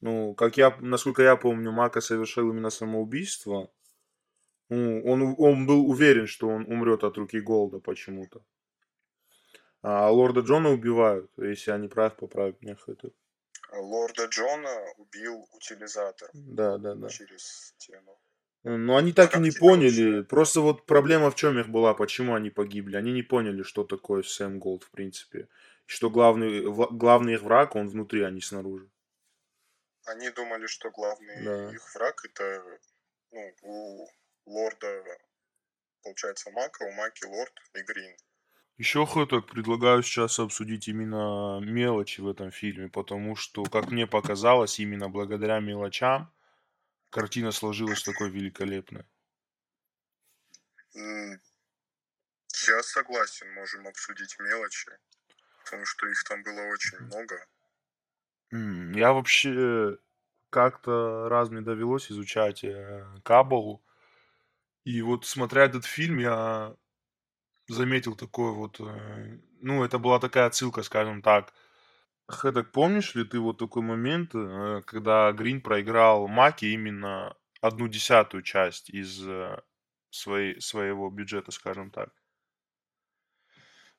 Ну, 0.00 0.34
как 0.34 0.56
я, 0.56 0.76
насколько 0.80 1.22
я 1.22 1.36
помню, 1.36 1.72
Мака 1.72 2.00
совершил 2.00 2.50
именно 2.50 2.70
самоубийство. 2.70 3.70
Ну, 4.70 5.02
он, 5.04 5.34
он 5.38 5.66
был 5.66 5.90
уверен, 5.90 6.26
что 6.26 6.48
он 6.48 6.64
умрет 6.66 7.04
от 7.04 7.18
руки 7.18 7.40
Голда 7.40 7.80
почему-то. 7.80 8.42
А 9.88 10.10
Лорда 10.10 10.40
Джона 10.40 10.70
убивают, 10.70 11.30
если 11.36 11.70
не 11.78 11.86
прав, 11.86 12.16
поправь 12.16 12.56
меня 12.60 12.76
это. 12.88 13.10
Лорда 13.72 14.24
Джона 14.24 14.84
убил 14.96 15.48
утилизатор 15.52 16.28
Да, 16.32 16.76
да, 16.76 16.96
да. 16.96 17.08
через 17.08 17.72
стену. 17.78 18.18
Но 18.64 18.96
они 18.96 19.12
так 19.12 19.30
и 19.30 19.32
как 19.34 19.42
не 19.42 19.52
поняли. 19.52 20.16
вообще? 20.16 20.28
Просто 20.28 20.60
вот 20.60 20.86
проблема 20.86 21.30
в 21.30 21.36
чем 21.36 21.60
их 21.60 21.68
была, 21.68 21.94
почему 21.94 22.34
они 22.34 22.50
погибли. 22.50 22.96
Они 22.96 23.12
не 23.12 23.22
поняли, 23.22 23.62
что 23.62 23.84
такое 23.84 24.24
Сэм 24.24 24.58
Голд, 24.58 24.82
в 24.82 24.90
принципе. 24.90 25.38
И 25.38 25.46
Что 25.86 26.10
главный, 26.10 26.62
главный 26.90 27.34
их 27.34 27.42
враг, 27.42 27.76
он 27.76 27.88
внутри, 27.88 28.22
а 28.22 28.30
не 28.30 28.40
снаружи. 28.40 28.90
Они 30.06 30.30
думали, 30.30 30.66
что 30.66 30.90
главный 30.90 31.44
Да. 31.44 31.70
их 31.70 31.94
враг 31.94 32.24
это 32.24 32.64
ну, 33.30 33.52
у 33.62 34.08
лорда, 34.46 35.04
получается, 36.02 36.50
Мака, 36.50 36.82
у 36.82 36.90
Маки 36.90 37.24
лорд 37.24 37.54
и 37.74 37.82
Грин. 37.82 38.16
Еще 38.78 39.06
хоток 39.06 39.46
предлагаю 39.46 40.02
сейчас 40.02 40.38
обсудить 40.38 40.86
именно 40.86 41.60
мелочи 41.62 42.20
в 42.20 42.28
этом 42.28 42.50
фильме, 42.50 42.90
потому 42.90 43.34
что, 43.34 43.64
как 43.64 43.90
мне 43.90 44.06
показалось, 44.06 44.78
именно 44.78 45.08
благодаря 45.08 45.60
мелочам 45.60 46.30
картина 47.08 47.52
сложилась 47.52 48.02
такой 48.02 48.28
великолепной. 48.30 49.06
Я 50.94 52.82
согласен, 52.82 53.52
можем 53.54 53.86
обсудить 53.86 54.36
мелочи, 54.40 54.90
потому 55.64 55.86
что 55.86 56.06
их 56.08 56.22
там 56.24 56.42
было 56.42 56.60
очень 56.72 56.98
много. 56.98 57.46
Я 58.50 59.12
вообще 59.14 59.98
как-то 60.50 61.28
раз 61.30 61.48
мне 61.48 61.62
довелось 61.62 62.10
изучать 62.10 62.62
э, 62.64 63.06
Кабалу, 63.24 63.82
и 64.84 65.02
вот 65.02 65.26
смотря 65.26 65.64
этот 65.64 65.84
фильм, 65.84 66.18
я 66.18 66.76
заметил 67.68 68.16
такое 68.16 68.52
вот, 68.52 68.80
э, 68.80 69.38
ну, 69.60 69.84
это 69.84 69.98
была 69.98 70.18
такая 70.20 70.46
отсылка, 70.46 70.82
скажем 70.82 71.22
так. 71.22 71.52
Хэдок, 72.28 72.72
помнишь 72.72 73.14
ли 73.14 73.24
ты 73.24 73.40
вот 73.40 73.58
такой 73.58 73.82
момент, 73.82 74.32
э, 74.34 74.82
когда 74.86 75.32
Грин 75.32 75.60
проиграл 75.60 76.28
Маки 76.28 76.66
именно 76.66 77.36
одну 77.60 77.88
десятую 77.88 78.42
часть 78.42 78.90
из 78.90 79.26
э, 79.26 79.60
своей, 80.10 80.60
своего 80.60 81.10
бюджета, 81.10 81.52
скажем 81.52 81.90
так? 81.90 82.10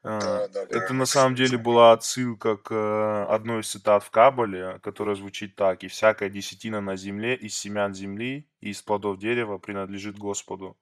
А, 0.03 0.19
Да, 0.19 0.47
да, 0.47 0.63
Это 0.63 0.87
да, 0.89 0.93
на 0.93 1.05
самом 1.05 1.35
деле 1.35 1.57
была 1.57 1.91
отсылка 1.93 2.55
к 2.57 3.25
одной 3.33 3.61
из 3.61 3.69
цитат 3.71 4.03
в 4.03 4.11
Кабале, 4.11 4.79
которая 4.79 5.15
звучит 5.15 5.55
так. 5.55 5.83
«И 5.83 5.87
всякая 5.87 6.29
десятина 6.29 6.81
на 6.81 6.95
земле 6.95 7.35
из 7.35 7.57
семян 7.57 7.93
земли 7.93 8.49
и 8.61 8.69
из 8.69 8.81
плодов 8.81 9.17
дерева 9.19 9.57
принадлежит 9.57 10.17
Господу». 10.17 10.77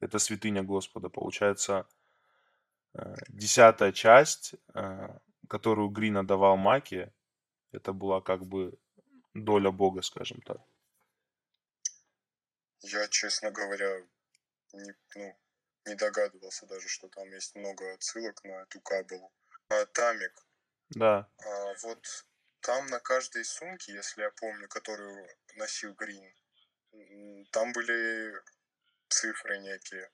Это 0.00 0.18
святыня 0.18 0.62
Господа. 0.62 1.08
Получается, 1.08 1.86
десятая 3.28 3.92
часть, 3.92 4.54
э, 4.74 5.08
которую 5.48 5.88
Грин 5.88 6.16
отдавал 6.16 6.56
Маке, 6.56 7.12
это 7.72 7.92
была 7.92 8.20
как 8.20 8.44
бы 8.46 8.78
доля 9.34 9.70
Бога, 9.70 10.02
скажем 10.02 10.40
так. 10.42 10.58
Я, 12.80 13.08
честно 13.08 13.50
говоря, 13.50 14.00
не, 14.72 14.94
ну, 15.16 15.38
не 15.86 15.94
догадывался 15.94 16.66
даже, 16.66 16.88
что 16.88 17.08
там 17.08 17.30
есть 17.32 17.54
много 17.56 17.92
отсылок 17.94 18.42
на 18.44 18.62
эту 18.62 18.80
кабелу. 18.80 19.32
А, 19.70 19.84
Тамик, 19.86 20.46
Да, 20.90 21.28
а 21.38 21.74
вот 21.82 22.26
там 22.60 22.86
на 22.86 23.00
каждой 23.00 23.44
сумке, 23.44 23.92
если 23.92 24.22
я 24.22 24.30
помню, 24.30 24.68
которую 24.68 25.28
носил 25.56 25.94
Грин, 25.94 26.32
там 27.50 27.72
были 27.72 28.32
цифры 29.08 29.58
некие. 29.58 30.10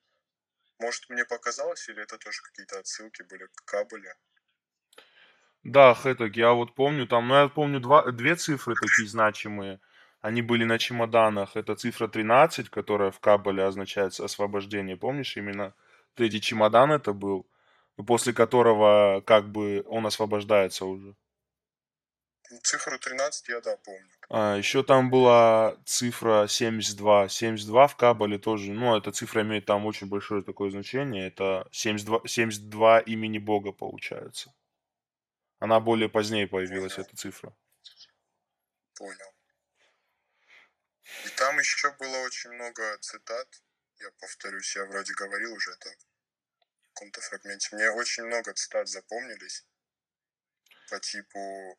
Может, 0.79 1.09
мне 1.09 1.25
показалось, 1.25 1.89
или 1.89 2.03
это 2.03 2.19
тоже 2.19 2.43
какие-то 2.43 2.79
отсылки 2.79 3.23
были 3.23 3.47
к 3.47 3.65
кабеле? 3.65 4.15
да, 5.65 5.95
Хэток, 5.95 6.37
я 6.37 6.53
вот 6.53 6.75
помню 6.75 7.07
там, 7.07 7.29
ну 7.29 7.35
я 7.35 7.49
помню 7.49 7.81
два, 7.81 8.11
две 8.13 8.37
цифры 8.37 8.75
такие 8.75 9.09
значимые. 9.09 9.81
Они 10.21 10.43
были 10.43 10.65
на 10.65 10.79
чемоданах. 10.79 11.57
Это 11.57 11.75
цифра 11.75 12.07
13, 12.09 12.71
которая 12.71 13.11
в 13.11 13.21
Кабале 13.21 13.65
означает 13.65 14.19
освобождение. 14.21 14.97
Помнишь, 14.97 15.37
именно 15.37 15.75
третий 16.15 16.41
чемодан 16.41 16.93
это 16.93 17.13
был, 17.13 17.47
после 18.07 18.33
которого 18.33 19.23
как 19.27 19.51
бы 19.51 19.85
он 19.89 20.07
освобождается 20.07 20.85
уже. 20.87 21.15
Цифру 22.63 22.99
13 22.99 23.49
я, 23.49 23.61
да, 23.61 23.77
помню. 23.79 24.11
А, 24.29 24.57
еще 24.57 24.83
там 24.83 25.11
была 25.11 25.77
цифра 25.87 26.47
72. 26.47 27.29
72 27.29 27.87
в 27.89 27.97
Кабале 27.97 28.39
тоже, 28.39 28.73
ну, 28.73 28.97
эта 28.97 29.13
цифра 29.13 29.43
имеет 29.43 29.65
там 29.65 29.87
очень 29.87 30.09
большое 30.09 30.43
такое 30.43 30.71
значение. 30.71 31.27
Это 31.27 31.67
72, 31.73 32.21
72 32.27 33.01
имени 33.01 33.39
Бога 33.39 33.73
получается. 33.73 34.53
Она 35.59 35.81
более 35.81 36.09
позднее 36.09 36.47
появилась, 36.47 36.95
Понял. 36.95 37.07
эта 37.09 37.17
цифра. 37.17 37.57
Понял. 38.95 39.35
И 41.25 41.29
там 41.37 41.59
еще 41.59 41.91
было 41.93 42.19
очень 42.19 42.51
много 42.51 42.99
цитат. 43.01 43.49
Я 43.99 44.11
повторюсь, 44.21 44.77
я 44.77 44.85
вроде 44.85 45.15
говорил 45.15 45.55
уже 45.55 45.71
это 45.71 45.89
в 45.89 46.89
каком-то 46.89 47.21
фрагменте. 47.23 47.75
Мне 47.75 47.91
очень 47.91 48.25
много 48.25 48.53
цитат 48.53 48.89
запомнились 48.89 49.65
по 50.91 51.01
типу 51.01 51.79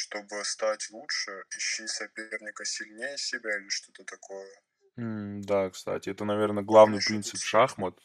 чтобы 0.00 0.44
стать 0.44 0.90
лучше, 0.90 1.44
ищи 1.56 1.86
соперника 1.86 2.64
сильнее 2.64 3.18
себя 3.18 3.56
или 3.58 3.68
что-то 3.68 4.04
такое. 4.04 4.50
М, 4.96 5.40
Да, 5.42 5.68
кстати, 5.70 6.10
это, 6.10 6.24
наверное, 6.24 6.62
главный 6.62 7.00
Помнишь 7.00 7.02
принцип 7.02 7.42
шахмат, 7.42 7.98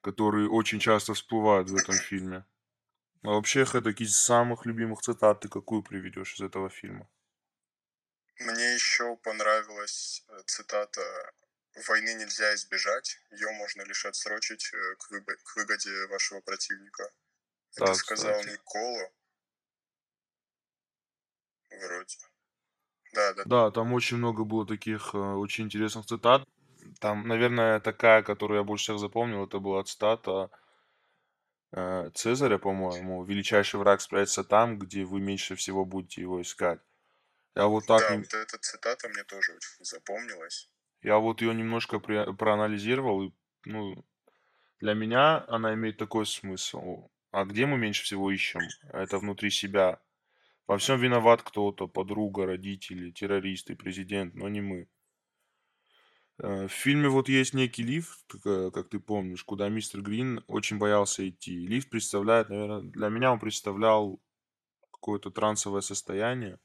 который 0.00 0.46
очень 0.48 0.78
часто 0.80 1.14
всплывает 1.14 1.68
в 1.70 1.76
этом 1.76 1.98
фильме. 1.98 2.44
А 3.22 3.30
вообще, 3.30 3.64
Хэдок, 3.64 4.00
из 4.00 4.16
самых 4.18 4.66
любимых 4.66 5.00
цитат 5.02 5.40
ты 5.40 5.48
какую 5.48 5.82
приведешь 5.82 6.34
из 6.36 6.42
этого 6.42 6.70
фильма? 6.70 7.08
Мне 8.38 8.74
еще 8.74 9.16
понравилась 9.16 10.22
э, 10.28 10.42
цитата 10.44 11.32
войны 11.88 12.12
нельзя 12.12 12.54
избежать, 12.54 13.18
ее 13.30 13.50
можно 13.52 13.80
лишь 13.82 14.04
отсрочить 14.04 14.70
э, 14.74 14.96
к, 14.96 15.10
выбо- 15.10 15.36
к 15.42 15.56
выгоде 15.56 16.06
вашего 16.08 16.40
противника. 16.42 17.10
Это 17.76 17.94
Да, 17.94 17.94
сказал 17.94 18.44
кстати. 18.44 18.46
Никола. 18.46 19.10
Вроде. 21.82 22.16
Да, 23.14 23.32
да. 23.34 23.44
Да, 23.44 23.70
там 23.70 23.92
очень 23.92 24.16
много 24.18 24.44
было 24.44 24.66
таких 24.66 25.14
э, 25.14 25.18
очень 25.18 25.64
интересных 25.64 26.06
цитат. 26.06 26.44
Там, 27.00 27.26
наверное, 27.26 27.80
такая, 27.80 28.22
которую 28.22 28.58
я 28.58 28.64
больше 28.64 28.84
всех 28.84 28.98
запомнил, 28.98 29.44
это 29.44 29.58
была 29.58 29.82
цитата 29.84 30.50
э, 31.72 32.10
Цезаря, 32.14 32.58
по-моему. 32.58 33.24
«Величайший 33.24 33.80
враг 33.80 34.00
спрячется 34.00 34.44
там, 34.44 34.78
где 34.78 35.04
вы 35.04 35.20
меньше 35.20 35.54
всего 35.56 35.84
будете 35.84 36.20
его 36.20 36.40
искать». 36.40 36.80
Я 37.56 37.66
вот 37.68 37.86
так, 37.86 38.00
Да, 38.02 38.16
вот 38.16 38.34
эта 38.34 38.58
цитата 38.58 39.08
мне 39.08 39.24
тоже 39.24 39.52
очень 39.52 39.84
запомнилась. 39.84 40.70
я 41.02 41.18
вот 41.18 41.42
ее 41.42 41.54
немножко 41.54 41.96
пре- 41.96 42.32
проанализировал, 42.34 43.22
и, 43.24 43.32
ну, 43.64 44.04
для 44.80 44.94
меня 44.94 45.44
она 45.48 45.74
имеет 45.74 45.98
такой 45.98 46.26
смысл. 46.26 47.10
А 47.32 47.44
где 47.44 47.66
мы 47.66 47.78
меньше 47.78 48.04
всего 48.04 48.30
ищем? 48.30 48.62
Это 48.92 49.18
внутри 49.18 49.50
себя. 49.50 50.00
Во 50.66 50.76
всем 50.76 50.98
виноват 50.98 51.42
кто-то, 51.44 51.86
подруга, 51.86 52.46
родители, 52.46 53.12
террористы, 53.12 53.76
президент, 53.76 54.34
но 54.34 54.48
не 54.48 54.60
мы. 54.60 54.88
Э, 56.38 56.66
В 56.66 56.72
фильме 56.72 57.08
вот 57.08 57.28
есть 57.28 57.54
некий 57.54 57.82
лифт, 57.82 58.34
э, 58.44 58.70
как 58.72 58.88
ты 58.88 58.98
помнишь, 59.00 59.44
куда 59.44 59.68
мистер 59.68 60.02
Грин 60.02 60.42
очень 60.46 60.78
боялся 60.78 61.28
идти. 61.28 61.66
Лифт 61.66 61.90
представляет, 61.90 62.48
наверное, 62.48 62.82
для 62.82 63.08
меня 63.08 63.32
он 63.32 63.38
представлял 63.40 64.20
какое-то 64.92 65.30
трансовое 65.30 65.82
состояние, 65.82 66.60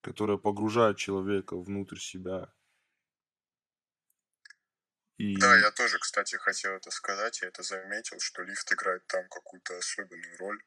которое 0.00 0.38
погружает 0.38 0.96
человека 0.96 1.54
внутрь 1.58 1.98
себя. 1.98 2.54
И 5.18 5.28
Да, 5.40 5.56
я 5.56 5.70
тоже, 5.70 5.98
кстати, 5.98 6.34
хотел 6.36 6.72
это 6.72 6.90
сказать, 6.90 7.40
я 7.40 7.48
это 7.48 7.62
заметил, 7.62 8.18
что 8.18 8.42
лифт 8.42 8.72
играет 8.72 9.06
там 9.06 9.28
какую-то 9.28 9.78
особенную 9.78 10.36
роль. 10.36 10.60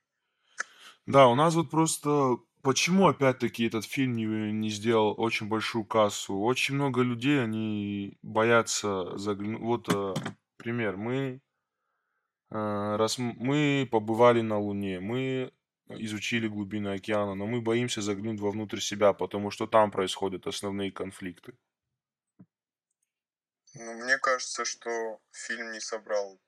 Да, 1.06 1.28
у 1.28 1.36
нас 1.36 1.56
вот 1.56 1.70
просто 1.70 2.38
почему 2.62 3.08
опять-таки 3.08 3.66
этот 3.66 3.86
фильм 3.86 4.14
не, 4.14 4.26
не 4.26 4.70
сделал 4.70 5.16
очень 5.18 5.48
большую 5.48 5.86
кассу? 5.86 6.38
Очень 6.40 6.76
много 6.76 7.02
людей, 7.02 7.44
они 7.44 8.18
боятся 8.22 9.18
заглянуть. 9.18 9.62
Вот 9.62 9.90
э, 9.94 10.14
пример. 10.58 10.98
Мы 10.98 11.42
Э, 12.52 12.96
Раз 12.98 13.18
мы 13.18 13.88
побывали 13.92 14.42
на 14.42 14.58
Луне, 14.60 15.00
мы 15.00 15.52
изучили 15.90 16.48
глубины 16.48 16.90
океана, 16.90 17.36
но 17.36 17.46
мы 17.48 17.62
боимся 17.62 18.02
заглянуть 18.02 18.40
вовнутрь 18.40 18.80
себя, 18.80 19.14
потому 19.14 19.52
что 19.52 19.68
там 19.68 19.92
происходят 19.92 20.48
основные 20.48 20.92
конфликты. 20.92 21.54
Ну, 23.76 23.94
мне 23.94 24.18
кажется, 24.18 24.66
что 24.66 25.20
фильм 25.32 25.72
не 25.72 25.80
собрал 25.80 26.40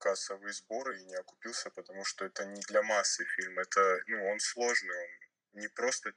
кассовые 0.00 0.54
сборы 0.54 1.00
и 1.00 1.04
не 1.04 1.16
окупился, 1.16 1.70
потому 1.70 2.04
что 2.04 2.26
это 2.26 2.46
не 2.46 2.62
для 2.62 2.82
массы 2.82 3.24
фильм. 3.26 3.58
Это, 3.60 4.02
ну, 4.08 4.26
он 4.30 4.40
сложный, 4.40 4.96
он 4.98 5.60
не 5.62 5.68
просто 5.68 6.14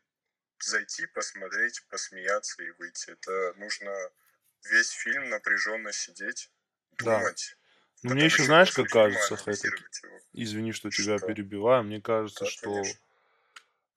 зайти, 0.60 1.08
посмотреть, 1.08 1.86
посмеяться 1.90 2.64
и 2.64 2.72
выйти. 2.72 3.12
Это 3.12 3.54
нужно 3.58 3.94
весь 4.66 4.92
фильм 4.92 5.30
напряженно 5.30 5.94
сидеть, 5.94 6.52
Да. 7.00 7.20
думать. 7.22 7.58
Но 8.04 8.12
мне 8.12 8.26
потом 8.26 8.34
еще, 8.34 8.44
знаешь, 8.46 8.72
как 8.74 8.90
кажется, 8.90 9.36
его. 10.08 10.22
извини, 10.34 10.72
что 10.74 10.92
тебя 10.92 11.20
Что? 11.20 11.28
перебиваю, 11.28 11.84
мне 11.84 12.02
кажется, 12.02 12.46
Да, 12.46 12.52
что 12.52 12.98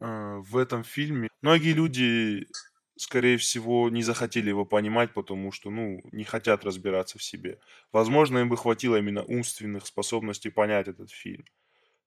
э, 0.00 0.36
в 0.38 0.56
этом 0.56 0.84
фильме 0.84 1.28
многие 1.42 1.72
люди, 1.72 2.48
скорее 2.96 3.36
всего, 3.36 3.90
не 3.90 4.02
захотели 4.02 4.48
его 4.48 4.64
понимать, 4.64 5.12
потому 5.12 5.52
что, 5.52 5.70
ну, 5.70 6.02
не 6.12 6.24
хотят 6.24 6.64
разбираться 6.64 7.18
в 7.18 7.22
себе. 7.22 7.60
Возможно, 7.92 8.38
им 8.38 8.48
бы 8.48 8.56
хватило 8.56 8.96
именно 8.96 9.22
умственных 9.22 9.86
способностей 9.86 10.50
понять 10.50 10.88
этот 10.88 11.10
фильм. 11.10 11.44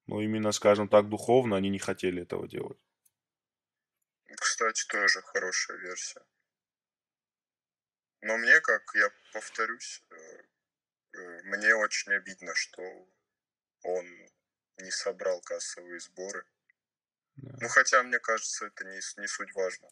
Но 0.07 0.21
именно, 0.21 0.51
скажем 0.51 0.87
так, 0.87 1.09
духовно 1.09 1.55
они 1.55 1.69
не 1.69 1.79
хотели 1.79 2.23
этого 2.23 2.47
делать. 2.47 2.79
Кстати, 4.35 4.85
тоже 4.87 5.21
хорошая 5.21 5.77
версия. 5.77 6.21
Но 8.21 8.37
мне, 8.37 8.59
как 8.59 8.83
я 8.95 9.09
повторюсь, 9.33 10.03
э, 10.11 10.15
э, 11.13 11.43
мне 11.43 11.75
очень 11.75 12.13
обидно, 12.13 12.53
что 12.55 12.81
он 13.83 14.05
не 14.77 14.91
собрал 14.91 15.41
кассовые 15.41 15.99
сборы. 15.99 16.45
Да. 17.37 17.57
Ну, 17.61 17.67
хотя, 17.69 18.03
мне 18.03 18.19
кажется, 18.19 18.65
это 18.65 18.83
не, 18.85 18.99
не 19.21 19.27
суть 19.27 19.53
важно 19.53 19.89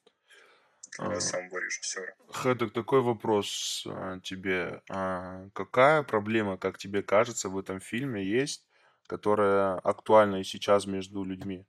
для 0.97 1.17
А, 1.17 1.21
самого 1.21 1.59
режиссера. 1.59 2.13
Хэдок, 2.29 2.73
такой 2.73 3.01
вопрос 3.01 3.85
а, 3.87 4.19
тебе. 4.19 4.81
А, 4.89 5.49
какая 5.53 6.03
проблема, 6.03 6.57
как 6.57 6.77
тебе 6.77 7.03
кажется, 7.03 7.49
в 7.49 7.57
этом 7.57 7.79
фильме 7.79 8.23
есть, 8.23 8.67
которая 9.07 9.75
актуальна 9.75 10.37
и 10.37 10.43
сейчас 10.43 10.85
между 10.85 11.23
людьми? 11.23 11.65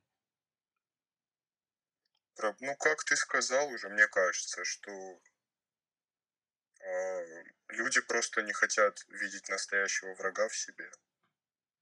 Ну, 2.61 2.76
как 2.76 3.04
ты 3.04 3.16
сказал 3.16 3.68
уже, 3.68 3.88
мне 3.88 4.07
кажется, 4.07 4.64
что 4.64 4.90
э, 6.81 7.44
люди 7.68 8.00
просто 8.00 8.42
не 8.42 8.52
хотят 8.52 9.04
видеть 9.09 9.48
настоящего 9.48 10.14
врага 10.14 10.48
в 10.48 10.57
себе. 10.57 10.90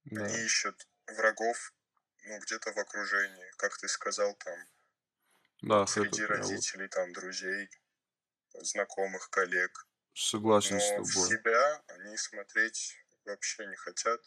Да. 0.04 0.24
Они 0.24 0.44
ищут 0.44 0.86
врагов, 1.06 1.72
ну, 2.24 2.38
где-то 2.40 2.72
в 2.72 2.78
окружении, 2.78 3.50
как 3.58 3.76
ты 3.78 3.88
сказал, 3.88 4.34
там, 4.36 4.58
Да, 5.62 5.86
среди 5.86 6.22
вот 6.26 6.26
родителей, 6.26 6.88
там, 6.88 7.12
друзей, 7.12 7.68
знакомых, 8.54 9.30
коллег. 9.30 9.88
согласен 10.14 10.80
с 10.80 10.90
Но 10.90 11.04
в 11.04 11.14
тобой. 11.14 11.36
себя 11.38 11.82
они 11.88 12.16
смотреть 12.18 12.96
вообще 13.24 13.66
не 13.66 13.76
хотят. 13.76 14.20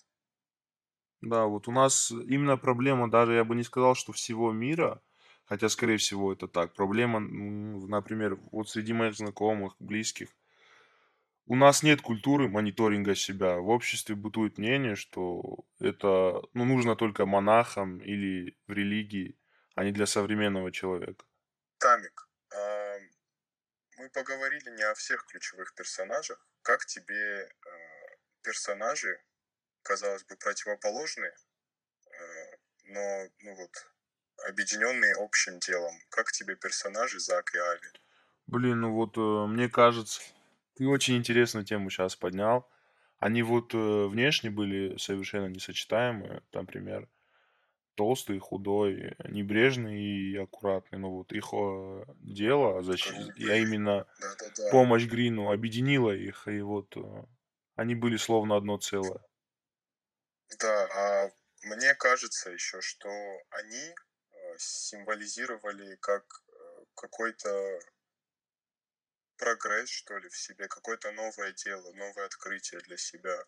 Да, 1.22 1.46
вот 1.46 1.68
у 1.68 1.72
нас 1.72 2.12
именно 2.12 2.58
проблема, 2.58 3.10
даже 3.10 3.34
я 3.34 3.44
бы 3.44 3.56
не 3.56 3.64
сказал, 3.64 3.96
что 3.96 4.14
всего 4.14 4.52
мира, 4.52 5.02
хотя, 5.46 5.68
скорее 5.70 5.98
всего, 5.98 6.32
это 6.32 6.48
так. 6.48 6.74
Проблема, 6.74 7.20
например, 7.20 8.40
вот 8.52 8.70
среди 8.70 8.94
моих 8.94 9.16
знакомых, 9.16 9.76
близких, 9.80 10.30
у 11.46 11.56
нас 11.56 11.82
нет 11.84 12.02
культуры 12.02 12.48
мониторинга 12.48 13.16
себя. 13.16 13.58
В 13.60 13.70
обществе 13.70 14.16
бытует 14.16 14.58
мнение, 14.58 14.96
что 14.96 15.66
это 15.80 16.42
ну, 16.54 16.66
нужно 16.66 16.96
только 16.96 17.26
монахам 17.26 18.00
или 18.00 18.56
в 18.68 18.72
религии, 18.72 19.36
а 19.80 19.84
не 19.86 19.94
для 19.94 20.06
современного 20.06 20.74
человека. 20.74 21.24
Тамик, 21.78 22.28
мы 24.00 24.10
поговорили 24.10 24.70
не 24.72 24.84
о 24.84 24.94
всех 24.94 25.26
ключевых 25.26 25.74
персонажах. 25.74 26.46
Как 26.64 26.86
тебе 26.86 27.16
э, 27.16 27.50
персонажи, 28.42 29.22
казалось 29.84 30.26
бы, 30.26 30.36
противоположные, 30.36 31.32
э, 31.32 32.58
но, 32.84 33.30
ну 33.40 33.56
вот, 33.56 33.72
объединенные 34.50 35.16
общим 35.18 35.60
делом? 35.60 35.96
Как 36.10 36.32
тебе 36.34 36.58
персонажи 36.58 37.20
Зак 37.20 37.56
и 37.56 37.58
Ави? 37.58 37.92
Блин, 38.48 38.82
ну 38.82 38.94
вот 38.94 39.18
э, 39.18 39.48
мне 39.48 39.70
кажется, 39.70 40.22
ты 40.76 40.88
очень 40.88 41.16
интересную 41.16 41.66
тему 41.66 41.90
сейчас 41.90 42.18
поднял. 42.18 42.70
Они 43.18 43.44
вот 43.44 43.74
внешне 43.74 44.50
были 44.50 44.98
совершенно 44.98 45.48
несочетаемые. 45.48 46.42
Например, 46.52 47.08
толстый, 48.00 48.40
худой, 48.40 49.16
небрежный 49.28 50.00
и 50.02 50.38
аккуратный. 50.38 51.00
Но 51.00 51.12
вот 51.12 51.34
их 51.34 51.50
э, 51.54 52.06
дело, 52.22 52.82
защи- 52.82 53.34
я 53.36 53.58
Грубые. 53.58 53.64
именно 53.64 54.08
Да-да-да. 54.22 54.70
помощь 54.70 55.06
Грину 55.08 55.52
объединила 55.52 56.16
их, 56.16 56.48
и 56.48 56.62
вот 56.62 56.98
э, 56.98 57.02
они 57.76 57.96
были 57.96 58.18
словно 58.18 58.58
одно 58.58 58.78
целое. 58.80 59.22
Да, 60.60 60.88
а 60.94 61.32
мне 61.64 61.96
кажется 61.96 62.52
еще, 62.52 62.82
что 62.82 63.10
они 63.50 63.96
э, 64.32 64.58
символизировали 64.58 65.96
как 65.96 66.26
какой-то 66.96 67.80
прогресс, 69.38 69.90
что 69.90 70.18
ли, 70.20 70.30
в 70.30 70.38
себе, 70.38 70.68
какое-то 70.68 71.12
новое 71.12 71.52
дело, 71.54 71.92
новое 71.94 72.26
открытие 72.28 72.80
для 72.82 72.96
себя, 72.98 73.44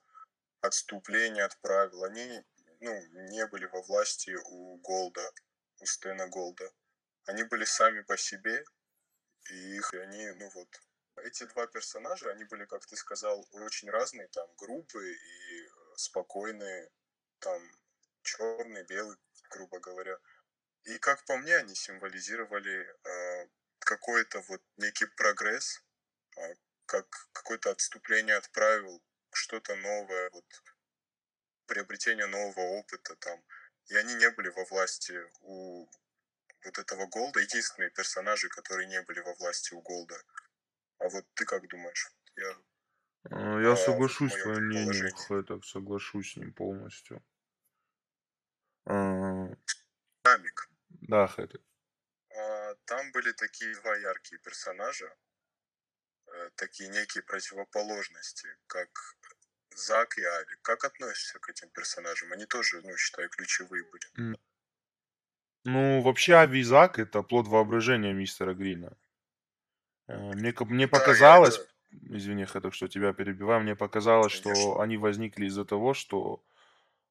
отступление 0.62 1.46
от 1.46 1.60
правил. 1.62 2.04
Они, 2.06 2.44
ну, 2.82 3.00
не 3.30 3.46
были 3.48 3.66
во 3.66 3.82
власти 3.84 4.36
у 4.46 4.78
Голда, 4.78 5.32
у 5.80 5.86
Стэна 5.86 6.28
Голда. 6.28 6.70
Они 7.26 7.44
были 7.44 7.64
сами 7.64 8.02
по 8.02 8.18
себе, 8.18 8.66
и 9.50 9.76
их, 9.78 9.94
и 9.94 9.98
они, 9.98 10.32
ну 10.32 10.50
вот, 10.50 10.82
эти 11.18 11.44
два 11.46 11.68
персонажа, 11.68 12.32
они 12.32 12.44
были, 12.46 12.66
как 12.66 12.86
ты 12.86 12.96
сказал, 12.96 13.48
очень 13.52 13.90
разные, 13.90 14.28
там, 14.30 14.48
грубые 14.58 15.14
и 15.14 15.66
э, 15.66 15.70
спокойные, 15.98 16.90
там, 17.40 17.62
черный, 18.24 18.84
белый, 18.84 19.18
грубо 19.52 19.80
говоря. 19.80 20.18
И, 20.84 20.98
как 20.98 21.24
по 21.26 21.38
мне, 21.38 21.58
они 21.58 21.76
символизировали 21.76 22.88
э, 23.04 23.48
какой-то 23.80 24.42
вот 24.48 24.62
некий 24.78 25.06
прогресс, 25.06 25.84
э, 26.38 26.56
как 26.88 27.08
какое-то 27.34 27.70
отступление 27.70 28.36
от 28.38 28.50
правил, 28.52 29.04
что-то 29.32 29.76
новое, 29.76 30.30
вот, 30.32 30.46
приобретение 31.72 32.28
нового 32.28 32.80
опыта 32.80 33.16
там. 33.16 33.42
И 33.88 33.96
они 33.96 34.14
не 34.16 34.30
были 34.32 34.50
во 34.50 34.66
власти 34.66 35.18
у 35.44 35.90
вот 36.66 36.78
этого 36.78 37.08
Голда, 37.08 37.40
единственные 37.40 37.92
персонажи, 37.92 38.50
которые 38.50 38.88
не 38.90 39.02
были 39.04 39.22
во 39.22 39.34
власти 39.36 39.74
у 39.74 39.82
Голда. 39.82 40.22
А 41.00 41.08
вот 41.08 41.26
ты 41.34 41.46
как 41.46 41.66
думаешь? 41.70 42.12
Я 42.36 42.58
А, 43.32 43.62
Я 43.62 43.72
а, 43.72 43.76
соглашусь 43.78 44.34
с 44.34 44.42
твоим 44.42 44.66
мнением, 44.66 44.90
предположение. 44.90 45.44
Хэток, 45.44 45.66
соглашусь 45.66 46.34
с 46.34 46.36
ним 46.36 46.54
полностью. 46.54 47.24
А, 48.86 49.48
Динамик. 50.26 50.70
Да, 50.90 51.28
Хэток. 51.28 51.62
А, 52.36 52.76
Там 52.86 53.12
были 53.14 53.32
такие 53.32 53.74
два 53.76 53.96
яркие 53.96 54.42
персонажа, 54.42 55.16
э, 56.28 56.50
такие 56.56 56.90
некие 56.90 57.24
противоположности, 57.24 58.50
как 58.68 58.90
Зак 59.76 60.18
и 60.18 60.24
Ави. 60.24 60.56
Как 60.62 60.84
относишься 60.84 61.40
к 61.40 61.50
этим 61.50 61.70
персонажам? 61.70 62.32
Они 62.34 62.46
тоже, 62.46 62.82
ну, 62.84 62.96
считай, 62.98 63.28
ключевые 63.30 63.84
были. 63.86 64.38
Ну, 65.64 66.02
вообще, 66.02 66.34
Ави 66.36 66.60
и 66.60 66.64
Зак— 66.64 66.98
это 67.00 67.22
плод 67.22 67.48
воображения 67.48 68.14
мистера 68.14 68.54
Грина. 68.54 68.98
Э, 70.08 70.18
Мне, 70.34 70.54
мне 70.60 70.88
Да, 70.88 70.98
показалось, 71.00 71.60
это- 71.60 71.68
извини, 72.16 72.46
Хэток, 72.46 72.74
что 72.74 72.88
тебя 72.88 73.14
перебиваю, 73.14 73.62
мне 73.62 73.76
показалось, 73.76 74.32
что 74.34 74.50
Конечно. 74.50 74.82
они 74.84 74.98
возникли 74.98 75.46
из-за 75.46 75.64
того, 75.64 75.94
что, 75.94 76.44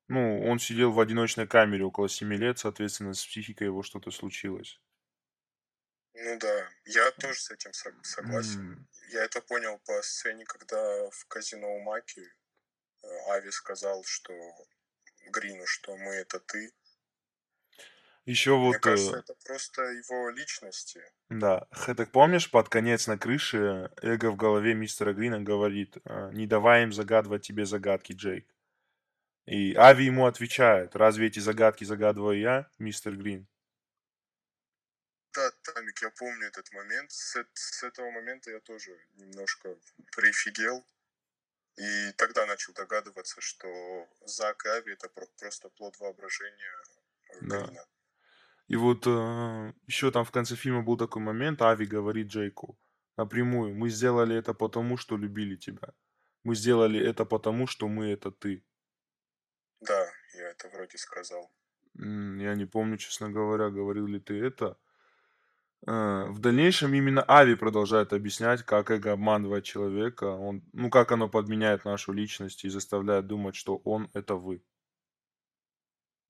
ну, 0.08 0.44
он 0.50 0.58
сидел 0.58 0.90
в 0.90 0.98
одиночной 0.98 1.46
камере 1.46 1.84
около 1.84 2.08
7 2.08 2.34
лет, 2.34 2.58
соответственно, 2.58 3.14
с 3.14 3.24
психикой 3.24 3.68
его 3.68 3.82
что-то 3.84 4.10
случилось. 4.10 4.80
Ну 6.14 6.38
да, 6.40 6.68
я 6.86 7.10
тоже 7.12 7.38
с 7.40 7.50
этим 7.52 7.70
сог- 7.70 8.04
согласен. 8.04 8.60
М, 8.72 8.86
Я 9.12 9.24
это 9.24 9.40
понял 9.40 9.78
по 9.86 10.02
сцене, 10.02 10.44
когда 10.44 10.76
в 11.10 11.24
казино 11.26 11.68
у 11.76 11.80
Маки 11.82 12.22
Ави 13.28 13.50
сказал, 13.50 14.04
что 14.04 14.32
Грину, 15.30 15.66
что 15.66 15.96
мы 15.96 16.12
это 16.14 16.40
ты. 16.40 16.72
Еще 18.26 18.56
Мне 18.56 18.66
вот, 18.66 18.78
кажется, 18.78 19.16
э, 19.16 19.20
это 19.20 19.34
просто 19.44 19.82
его 19.82 20.30
личности. 20.30 21.02
да, 21.30 21.66
Хэток, 21.72 22.12
помнишь, 22.12 22.50
под 22.50 22.68
конец 22.68 23.06
на 23.06 23.18
крыше 23.18 23.90
эго 24.02 24.30
в 24.30 24.36
голове 24.36 24.74
мистера 24.74 25.12
Грина 25.14 25.40
говорит, 25.40 25.96
э, 26.04 26.30
не 26.32 26.46
давай 26.46 26.82
им 26.84 26.92
загадывать 26.92 27.46
тебе 27.46 27.64
загадки, 27.64 28.12
Джейк. 28.12 28.46
И 29.46 29.74
Ави 29.74 30.04
ему 30.04 30.26
отвечает, 30.26 30.94
разве 30.94 31.26
эти 31.26 31.40
загадки 31.40 31.84
загадываю 31.84 32.38
я, 32.38 32.70
мистер 32.78 33.16
Грин? 33.16 33.48
Да, 35.32 35.50
Тамик, 35.62 36.02
я 36.02 36.10
помню 36.10 36.48
этот 36.48 36.70
момент. 36.72 37.10
С, 37.12 37.44
с 37.54 37.82
этого 37.82 38.10
момента 38.10 38.50
я 38.50 38.60
тоже 38.60 38.96
немножко 39.14 39.76
прифигел. 40.14 40.84
И 41.76 42.12
тогда 42.16 42.46
начал 42.46 42.72
догадываться, 42.74 43.40
что 43.40 43.68
Зак 44.24 44.66
и 44.66 44.68
Ави 44.68 44.92
это 44.92 45.08
про- 45.08 45.28
просто 45.38 45.68
плод 45.70 45.98
воображения 46.00 46.74
э, 47.30 47.38
Да. 47.42 47.66
Грина. 47.66 47.86
И 48.68 48.76
вот 48.76 49.06
еще 49.86 50.10
там 50.12 50.24
в 50.24 50.30
конце 50.30 50.54
фильма 50.54 50.82
был 50.82 50.96
такой 50.96 51.22
момент, 51.22 51.60
Ави 51.62 51.86
говорит 51.86 52.28
Джейку 52.28 52.78
напрямую, 53.16 53.74
мы 53.74 53.90
сделали 53.90 54.36
это 54.36 54.54
потому, 54.54 54.96
что 54.96 55.16
любили 55.16 55.56
тебя. 55.56 55.88
Мы 56.44 56.54
сделали 56.54 56.98
это 57.10 57.24
потому, 57.24 57.66
что 57.66 57.88
мы 57.88 58.12
это 58.12 58.30
ты. 58.30 58.62
Да, 59.80 60.12
я 60.34 60.48
это 60.50 60.68
вроде 60.68 60.98
сказал. 60.98 61.50
Я 61.94 62.54
не 62.54 62.66
помню, 62.66 62.96
честно 62.96 63.28
говоря, 63.30 63.70
говорил 63.70 64.06
ли 64.06 64.20
ты 64.20 64.34
это. 64.46 64.76
Э, 65.86 66.26
В 66.28 66.38
дальнейшем 66.40 66.94
именно 66.94 67.24
Ави 67.28 67.54
продолжает 67.54 68.12
объяснять, 68.12 68.62
как 68.62 68.90
эго 68.90 69.12
обманывает 69.12 69.64
человека, 69.64 70.24
он, 70.24 70.62
ну 70.72 70.90
как 70.90 71.12
оно 71.12 71.28
подменяет 71.28 71.84
нашу 71.84 72.12
личность 72.12 72.64
и 72.64 72.68
заставляет 72.68 73.26
думать, 73.26 73.56
что 73.56 73.76
он 73.84 74.10
это 74.14 74.34
вы. 74.34 74.62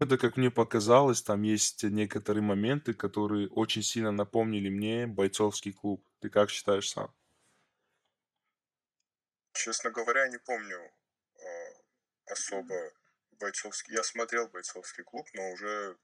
Это, 0.01 0.17
как 0.17 0.39
мне 0.39 0.51
показалось, 0.51 1.23
там 1.23 1.43
есть 1.43 1.83
некоторые 1.85 2.43
моменты, 2.43 2.95
которые 2.95 3.49
очень 3.49 3.83
сильно 3.83 4.11
напомнили 4.11 4.71
мне 4.71 5.07
бойцовский 5.07 5.73
клуб. 5.75 6.03
Ты 6.21 6.31
как 6.31 6.49
считаешь 6.49 6.89
сам? 6.89 7.13
Честно 9.53 9.91
говоря, 9.91 10.27
не 10.29 10.39
помню 10.39 10.79
э, 10.79 11.43
особо 12.27 12.75
бойцовский. 13.39 13.95
Я 13.95 14.03
смотрел 14.03 14.49
бойцовский 14.49 15.05
клуб, 15.05 15.27
но 15.35 15.51
уже 15.53 15.99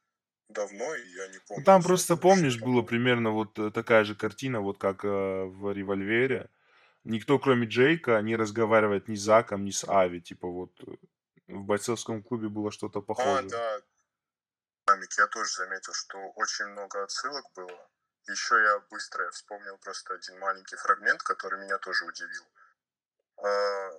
давно, 0.49 0.95
и 0.95 1.09
я 1.09 1.29
не 1.29 1.35
Ну, 1.35 1.41
помню. 1.49 1.65
там 1.65 1.83
просто, 1.83 2.17
помнишь, 2.17 2.59
было 2.61 2.83
примерно 2.83 3.31
вот 3.31 3.59
э, 3.59 3.71
такая 3.71 4.05
же 4.05 4.15
картина, 4.15 4.61
вот 4.61 4.79
как 4.79 5.05
э, 5.05 5.09
в 5.09 5.73
«Револьвере». 5.73 6.51
Никто, 7.05 7.39
кроме 7.39 7.67
Джейка, 7.67 8.21
не 8.23 8.37
разговаривает 8.37 9.09
ни 9.09 9.15
с 9.15 9.21
Заком, 9.21 9.65
ни 9.65 9.71
с 9.71 9.85
Ави. 9.89 10.21
Типа 10.21 10.49
вот 10.49 10.73
э, 10.87 10.97
в 11.49 11.63
бойцовском 11.65 12.23
клубе 12.23 12.49
было 12.49 12.71
что-то 12.73 12.99
А, 12.99 13.03
похожее. 13.03 13.49
да. 13.49 13.81
Динамик, 14.89 15.11
я 15.19 15.27
тоже 15.29 15.51
заметил, 15.51 15.93
что 15.93 16.19
очень 16.37 16.67
много 16.67 17.03
отсылок 17.03 17.45
было. 17.55 17.89
Еще 18.29 18.55
я 18.61 18.81
быстро 18.91 19.31
вспомнил 19.31 19.79
просто 19.79 20.15
один 20.15 20.39
маленький 20.41 20.77
фрагмент, 20.77 21.23
который 21.23 21.61
меня 21.61 21.79
тоже 21.79 22.05
удивил. 22.05 22.45
А, 23.39 23.91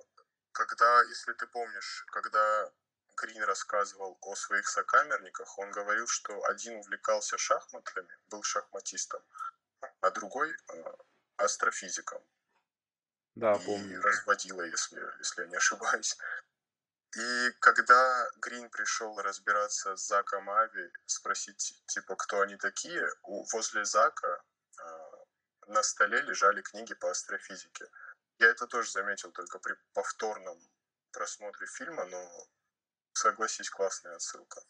Когда, 0.52 1.02
если 1.04 1.32
ты 1.34 1.46
помнишь, 1.46 2.04
когда 2.12 2.70
Грин 3.20 3.42
рассказывал 3.44 4.18
о 4.20 4.34
своих 4.34 4.68
сокамерниках, 4.68 5.58
он 5.58 5.70
говорил, 5.70 6.06
что 6.06 6.44
один 6.44 6.76
увлекался 6.76 7.38
шахматами, 7.38 8.08
был 8.28 8.42
шахматистом, 8.42 9.22
а 10.00 10.10
другой 10.10 10.50
э, 10.50 10.84
астрофизиком. 11.36 12.22
Да, 13.34 13.54
и 13.54 13.64
помню. 13.64 14.02
разводила, 14.02 14.62
если, 14.62 15.00
если 15.18 15.42
я 15.42 15.48
не 15.48 15.56
ошибаюсь. 15.56 16.16
И 17.16 17.50
когда 17.60 18.28
Грин 18.36 18.68
пришел 18.68 19.18
разбираться 19.20 19.96
с 19.96 20.06
Заком 20.06 20.50
Ави, 20.50 20.92
спросить, 21.06 21.82
типа, 21.86 22.16
кто 22.16 22.40
они 22.40 22.56
такие, 22.56 23.08
у, 23.22 23.44
возле 23.52 23.84
Зака 23.84 24.42
э, 24.78 25.08
на 25.68 25.82
столе 25.82 26.20
лежали 26.20 26.60
книги 26.62 26.94
по 26.94 27.10
астрофизике. 27.10 27.86
Я 28.38 28.48
это 28.48 28.66
тоже 28.66 28.90
заметил 28.90 29.32
только 29.32 29.58
при 29.58 29.74
повторном 29.94 30.58
просмотре 31.12 31.66
фильма, 31.66 32.04
но 32.04 32.48
согласись, 33.18 33.70
классная 33.70 34.14
отсылка. 34.16 34.60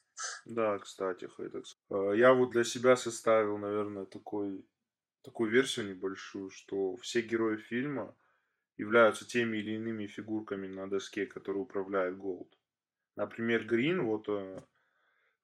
Да, 0.44 0.78
кстати, 0.78 1.26
Хайтекс. 1.26 1.78
Э, 1.90 2.12
Я 2.16 2.32
вот 2.34 2.50
для 2.50 2.64
себя 2.64 2.96
составил, 2.96 3.58
наверное, 3.58 4.04
такой, 4.04 4.64
такую 5.22 5.50
версию 5.50 5.88
небольшую, 5.90 6.50
что 6.50 6.96
все 6.96 7.20
герои 7.22 7.56
фильма 7.56 8.16
являются 8.76 9.26
теми 9.26 9.58
или 9.58 9.72
иными 9.72 10.06
фигурками 10.06 10.68
на 10.68 10.88
доске, 10.88 11.26
которые 11.26 11.62
управляет 11.62 12.16
Голд. 12.18 12.58
Например, 13.16 13.64
Грин, 13.64 14.04
вот 14.04 14.28
э, 14.28 14.62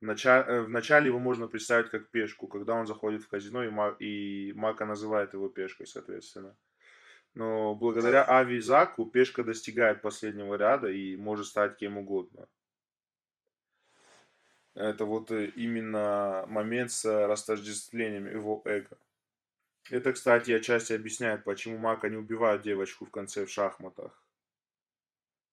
в 0.01 0.05
начале, 0.05 0.45
э, 0.47 0.63
в 0.63 0.71
начале 0.71 1.07
его 1.09 1.19
можно 1.19 1.49
представить 1.49 1.91
как 1.91 2.11
пешку, 2.11 2.49
когда 2.49 2.75
он 2.75 2.87
заходит 2.87 3.23
в 3.23 3.29
казино, 3.29 3.65
и, 3.65 3.71
Ма- 3.71 3.97
и 4.01 4.53
Мака 4.55 4.87
называет 4.87 5.35
его 5.35 5.49
пешкой, 5.49 5.87
соответственно. 5.87 6.57
Но 7.35 7.75
благодаря 7.75 8.25
Ави 8.29 8.57
и 8.57 8.61
Заку 8.61 9.07
пешка 9.07 9.45
достигает 9.45 10.03
последнего 10.03 10.55
ряда 10.57 10.89
и 10.89 11.17
может 11.17 11.47
стать 11.47 11.77
кем 11.77 11.99
угодно. 11.99 12.49
Это 14.75 15.05
вот 15.05 15.31
э, 15.31 15.47
именно 15.47 16.45
момент 16.49 16.91
с 16.91 17.05
растождествлением 17.05 18.27
его 18.27 18.61
эго. 18.65 18.99
Это, 19.91 20.13
кстати, 20.13 20.51
отчасти 20.51 20.95
объясняет, 20.95 21.45
почему 21.45 21.79
Мака 21.79 22.09
не 22.09 22.17
убивает 22.17 22.63
девочку 22.63 23.05
в 23.05 23.11
конце 23.11 23.45
в 23.45 23.51
шахматах. 23.51 24.21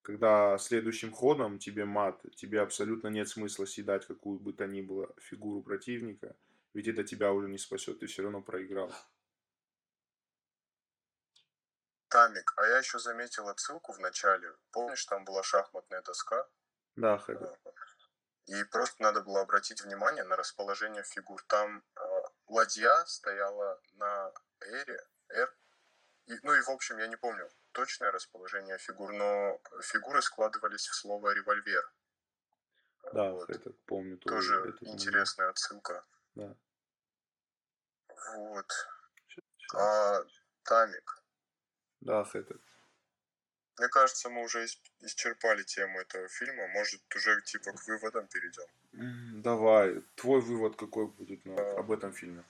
Когда 0.02 0.58
следующим 0.58 1.12
ходом 1.12 1.60
тебе 1.60 1.86
мат, 1.86 2.20
тебе 2.36 2.62
абсолютно 2.62 3.10
нет 3.10 3.30
смысла 3.30 3.66
съедать 3.66 4.08
какую 4.08 4.40
бы 4.40 4.54
то 4.54 4.66
ни 4.66 4.82
было 4.82 5.14
фигуру 5.20 5.62
противника, 5.62 6.36
ведь 6.74 6.88
это 6.88 7.04
тебя 7.04 7.32
уже 7.34 7.48
не 7.48 7.60
спасет, 7.60 8.00
ты 8.00 8.08
все 8.08 8.24
равно 8.24 8.42
проиграл. 8.42 8.92
Тамик, 12.08 12.54
а 12.58 12.66
я 12.66 12.80
еще 12.80 12.98
заметил 12.98 13.48
отсылку 13.48 13.94
в 13.94 14.00
начале. 14.00 14.54
Помнишь, 14.72 15.06
там 15.06 15.24
была 15.24 15.44
шахматная 15.44 16.02
доска? 16.02 16.50
Да, 16.96 17.18
Хэдэ. 17.18 17.56
И 18.48 18.64
просто 18.66 19.02
надо 19.02 19.22
было 19.22 19.42
обратить 19.42 19.82
внимание 19.82 20.24
на 20.24 20.36
расположение 20.36 21.04
фигур. 21.04 21.42
Там 21.48 21.84
э, 21.96 22.02
ладья 22.48 23.06
стояла 23.06 23.80
на 23.94 24.34
эре, 24.62 25.00
р. 25.30 25.56
И, 26.26 26.38
ну 26.44 26.54
и 26.54 26.62
в 26.62 26.70
общем, 26.70 26.98
я 26.98 27.08
не 27.08 27.16
помню 27.18 27.50
точное 27.72 28.12
расположение 28.12 28.78
фигур, 28.78 29.14
но 29.14 29.60
фигуры 29.82 30.22
складывались 30.22 30.88
в 30.88 30.96
слово 30.96 31.34
револьвер. 31.34 31.92
Да, 33.14 33.32
Вот. 33.32 33.50
это 33.50 33.72
помню 33.86 34.18
Тоже 34.18 34.60
этот 34.60 34.82
момент. 34.82 35.02
интересная 35.02 35.50
отсылка. 35.50 36.06
Да. 36.36 36.56
Вот. 38.38 38.72
Щас. 39.58 39.76
А, 39.76 40.24
Тамик, 40.64 41.24
Да, 42.02 42.24
это. 42.34 42.56
Мне 43.82 43.90
кажется, 43.90 44.30
мы 44.30 44.44
уже 44.44 44.64
ис- 44.66 44.78
исчерпали 45.00 45.64
тему 45.64 46.00
этого 46.00 46.28
фильма. 46.28 46.68
Может, 46.68 47.02
уже 47.16 47.42
типа 47.42 47.72
к 47.72 47.88
выводам 47.88 48.28
перейдем. 48.28 49.42
Давай, 49.42 50.02
твой 50.16 50.40
вывод 50.40 50.76
какой 50.76 51.08
будет 51.08 51.44
на, 51.46 51.80
об 51.80 51.92
этом 51.92 52.14
фильме? 52.14 52.44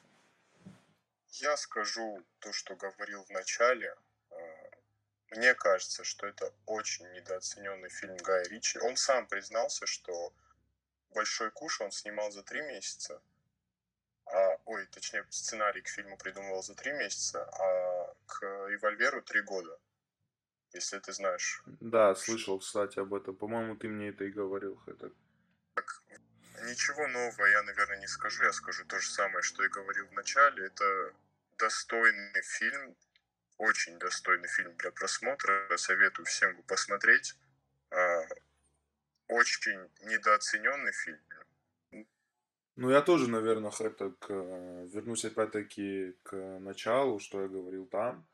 Я 1.29 1.55
скажу 1.55 2.21
то, 2.39 2.51
что 2.51 2.75
говорил 2.75 3.23
в 3.23 3.29
начале. 3.29 3.95
Э, 4.31 4.35
Мне 5.29 5.53
кажется, 5.53 6.03
что 6.03 6.27
это 6.27 6.53
очень 6.65 7.09
недооцененный 7.13 7.89
фильм 7.89 8.17
Гая 8.17 8.43
Ричи. 8.49 8.79
Он 8.79 8.97
сам 8.97 9.25
признался, 9.25 9.85
что 9.85 10.33
«Большой 11.11 11.49
куш» 11.51 11.79
он 11.79 11.91
снимал 11.91 12.29
за 12.31 12.43
три 12.43 12.61
месяца. 12.61 13.21
А, 14.25 14.57
ой, 14.65 14.85
точнее, 14.87 15.25
сценарий 15.29 15.81
к 15.81 15.87
фильму 15.87 16.17
придумывал 16.17 16.61
за 16.61 16.75
три 16.75 16.91
месяца, 16.91 17.45
а 17.45 18.13
к 18.25 18.41
«Револьверу» 18.67 19.21
три 19.21 19.41
года. 19.41 19.79
Если 20.73 20.99
ты 20.99 21.13
знаешь. 21.13 21.63
Да, 21.79 22.15
слышал, 22.15 22.59
кстати, 22.59 22.99
об 22.99 23.13
этом. 23.13 23.35
По-моему, 23.35 23.75
ты 23.75 23.87
мне 23.87 24.09
это 24.09 24.23
и 24.23 24.31
говорил, 24.31 24.81
это. 24.87 25.11
Так, 25.75 26.03
ничего 26.63 27.07
нового 27.07 27.45
я, 27.45 27.63
наверное, 27.63 27.99
не 27.99 28.07
скажу. 28.07 28.43
Я 28.43 28.53
скажу 28.53 28.85
то 28.85 28.99
же 28.99 29.09
самое, 29.09 29.41
что 29.41 29.63
и 29.63 29.69
говорил 29.69 30.07
в 30.07 30.13
начале. 30.13 30.65
Это 30.65 31.13
достойный 31.57 32.41
фильм, 32.41 32.95
очень 33.57 33.99
достойный 33.99 34.47
фильм 34.47 34.75
для 34.77 34.91
просмотра. 34.91 35.67
Советую 35.77 36.25
всем 36.25 36.51
его 36.51 36.63
посмотреть. 36.63 37.35
А, 37.91 38.21
очень 39.27 39.89
недооцененный 40.01 40.93
фильм. 40.93 41.19
Ну, 42.77 42.89
я 42.89 43.01
тоже, 43.01 43.29
наверное, 43.29 43.71
это 43.79 44.11
к, 44.11 44.29
вернусь 44.29 45.25
опять-таки 45.25 46.13
к 46.23 46.35
началу, 46.59 47.19
что 47.19 47.41
я 47.41 47.47
говорил 47.47 47.85
там. 47.85 48.25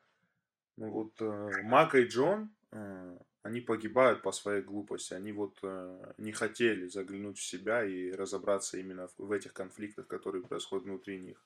Ну 0.77 0.91
вот 0.91 1.21
э, 1.21 1.63
Мака 1.63 1.97
и 1.97 2.07
Джон, 2.07 2.51
э, 2.71 3.17
они 3.41 3.61
погибают 3.61 4.21
по 4.21 4.31
своей 4.31 4.61
глупости. 4.61 5.13
Они 5.13 5.31
вот 5.31 5.57
э, 5.63 6.13
не 6.17 6.31
хотели 6.31 6.87
заглянуть 6.87 7.39
в 7.39 7.43
себя 7.43 7.83
и 7.83 8.11
разобраться 8.11 8.77
именно 8.77 9.09
в, 9.17 9.31
этих 9.31 9.53
конфликтах, 9.53 10.07
которые 10.07 10.43
происходят 10.43 10.85
внутри 10.85 11.19
них. 11.19 11.43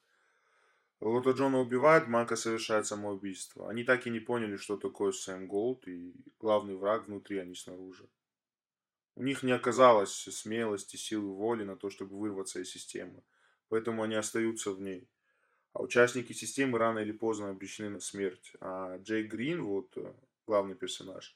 Вот 0.99 1.25
Джона 1.25 1.59
убивают, 1.59 2.07
Мака 2.07 2.35
совершает 2.35 2.85
самоубийство. 2.85 3.69
Они 3.69 3.83
так 3.83 4.05
и 4.05 4.11
не 4.11 4.19
поняли, 4.19 4.57
что 4.57 4.77
такое 4.77 5.11
Сэм 5.11 5.47
Голд 5.47 5.87
и 5.87 6.13
главный 6.39 6.75
враг 6.75 7.07
внутри, 7.07 7.39
а 7.39 7.45
не 7.45 7.55
снаружи. 7.55 8.07
У 9.15 9.23
них 9.23 9.43
не 9.43 9.51
оказалось 9.51 10.13
смелости, 10.13 10.97
силы 10.97 11.33
воли 11.33 11.63
на 11.63 11.75
то, 11.75 11.89
чтобы 11.89 12.17
вырваться 12.17 12.59
из 12.59 12.69
системы. 12.69 13.23
Поэтому 13.69 14.03
они 14.03 14.15
остаются 14.15 14.71
в 14.71 14.81
ней. 14.81 15.07
А 15.73 15.81
участники 15.81 16.34
системы 16.34 16.77
рано 16.77 16.99
или 16.99 17.12
поздно 17.12 17.49
обречены 17.49 17.89
на 17.89 17.99
смерть. 17.99 18.53
А 18.60 18.97
Джей 18.97 19.23
Грин, 19.23 19.63
вот 19.63 19.95
э, 19.95 20.13
главный 20.45 20.75
персонаж, 20.75 21.36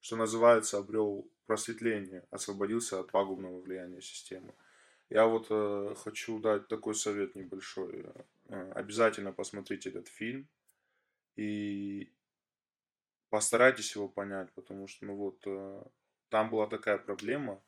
что 0.00 0.16
называется, 0.16 0.78
обрел 0.78 1.28
просветление, 1.46 2.24
освободился 2.30 3.00
от 3.00 3.10
пагубного 3.10 3.60
влияния 3.60 4.00
системы. 4.00 4.54
Я 5.10 5.26
вот 5.26 5.46
э, 5.50 5.94
хочу 5.96 6.38
дать 6.38 6.68
такой 6.68 6.94
совет 6.94 7.34
небольшой. 7.34 8.04
Э, 8.48 8.72
обязательно 8.74 9.32
посмотрите 9.32 9.90
этот 9.90 10.08
фильм 10.08 10.48
и 11.36 12.12
постарайтесь 13.28 13.96
его 13.96 14.08
понять, 14.08 14.52
потому 14.52 14.86
что, 14.86 15.06
ну 15.06 15.16
вот, 15.16 15.42
э, 15.46 15.82
там 16.28 16.50
была 16.50 16.66
такая 16.68 16.98
проблема. 16.98 17.60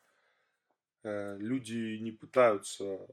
Э, 1.03 1.37
люди 1.38 1.99
не 2.01 2.12
пытаются 2.12 3.07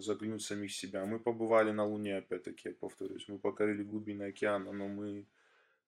заглянуть 0.00 0.42
в 0.42 0.46
самих 0.46 0.72
себя. 0.72 1.04
Мы 1.04 1.18
побывали 1.18 1.70
на 1.70 1.84
Луне, 1.84 2.18
опять-таки, 2.18 2.70
я 2.70 2.74
повторюсь. 2.74 3.28
Мы 3.28 3.38
покорили 3.38 3.82
глубины 3.82 4.24
океана, 4.24 4.72
но 4.72 4.88
мы 4.88 5.26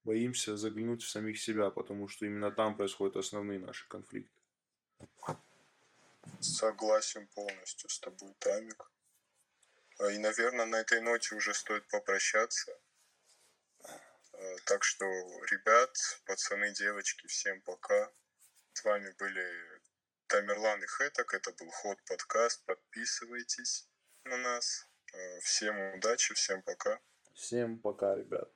боимся 0.05 0.57
заглянуть 0.57 1.03
в 1.03 1.09
самих 1.09 1.41
себя, 1.41 1.71
потому 1.71 2.09
что 2.09 2.27
именно 2.27 2.51
там 2.51 2.77
происходят 2.77 3.17
основные 3.17 3.59
наши 3.59 3.89
конфликты. 3.89 4.31
Согласен 6.41 7.27
полностью 7.35 7.91
с 7.91 7.99
тобой, 7.99 8.35
Тамик. 8.39 8.91
А, 9.99 10.11
и, 10.11 10.19
наверное, 10.19 10.67
на 10.67 10.77
этой 10.77 11.01
ноте 11.01 11.35
уже 11.35 11.53
стоит 11.55 11.87
попрощаться. 11.89 12.73
А, 13.83 14.57
так 14.67 14.85
что, 14.85 15.05
ребят, 15.51 15.97
пацаны, 16.27 16.73
девочки, 16.73 17.27
всем 17.27 17.61
пока. 17.63 18.13
С 18.73 18.85
вами 18.85 19.13
были 19.19 19.81
Тамерлан 20.27 20.83
и 20.83 20.87
Хэток. 20.87 21.35
Это 21.35 21.53
был 21.53 21.71
Ход 21.71 21.99
подкаст. 22.07 22.65
Подписывайтесь 22.67 23.89
на 24.25 24.37
нас. 24.37 24.89
Э, 25.13 25.41
всем 25.41 25.95
удачи, 25.95 26.35
всем 26.35 26.63
пока. 26.63 27.01
Всем 27.35 27.79
пока, 27.79 28.17
ребят. 28.17 28.51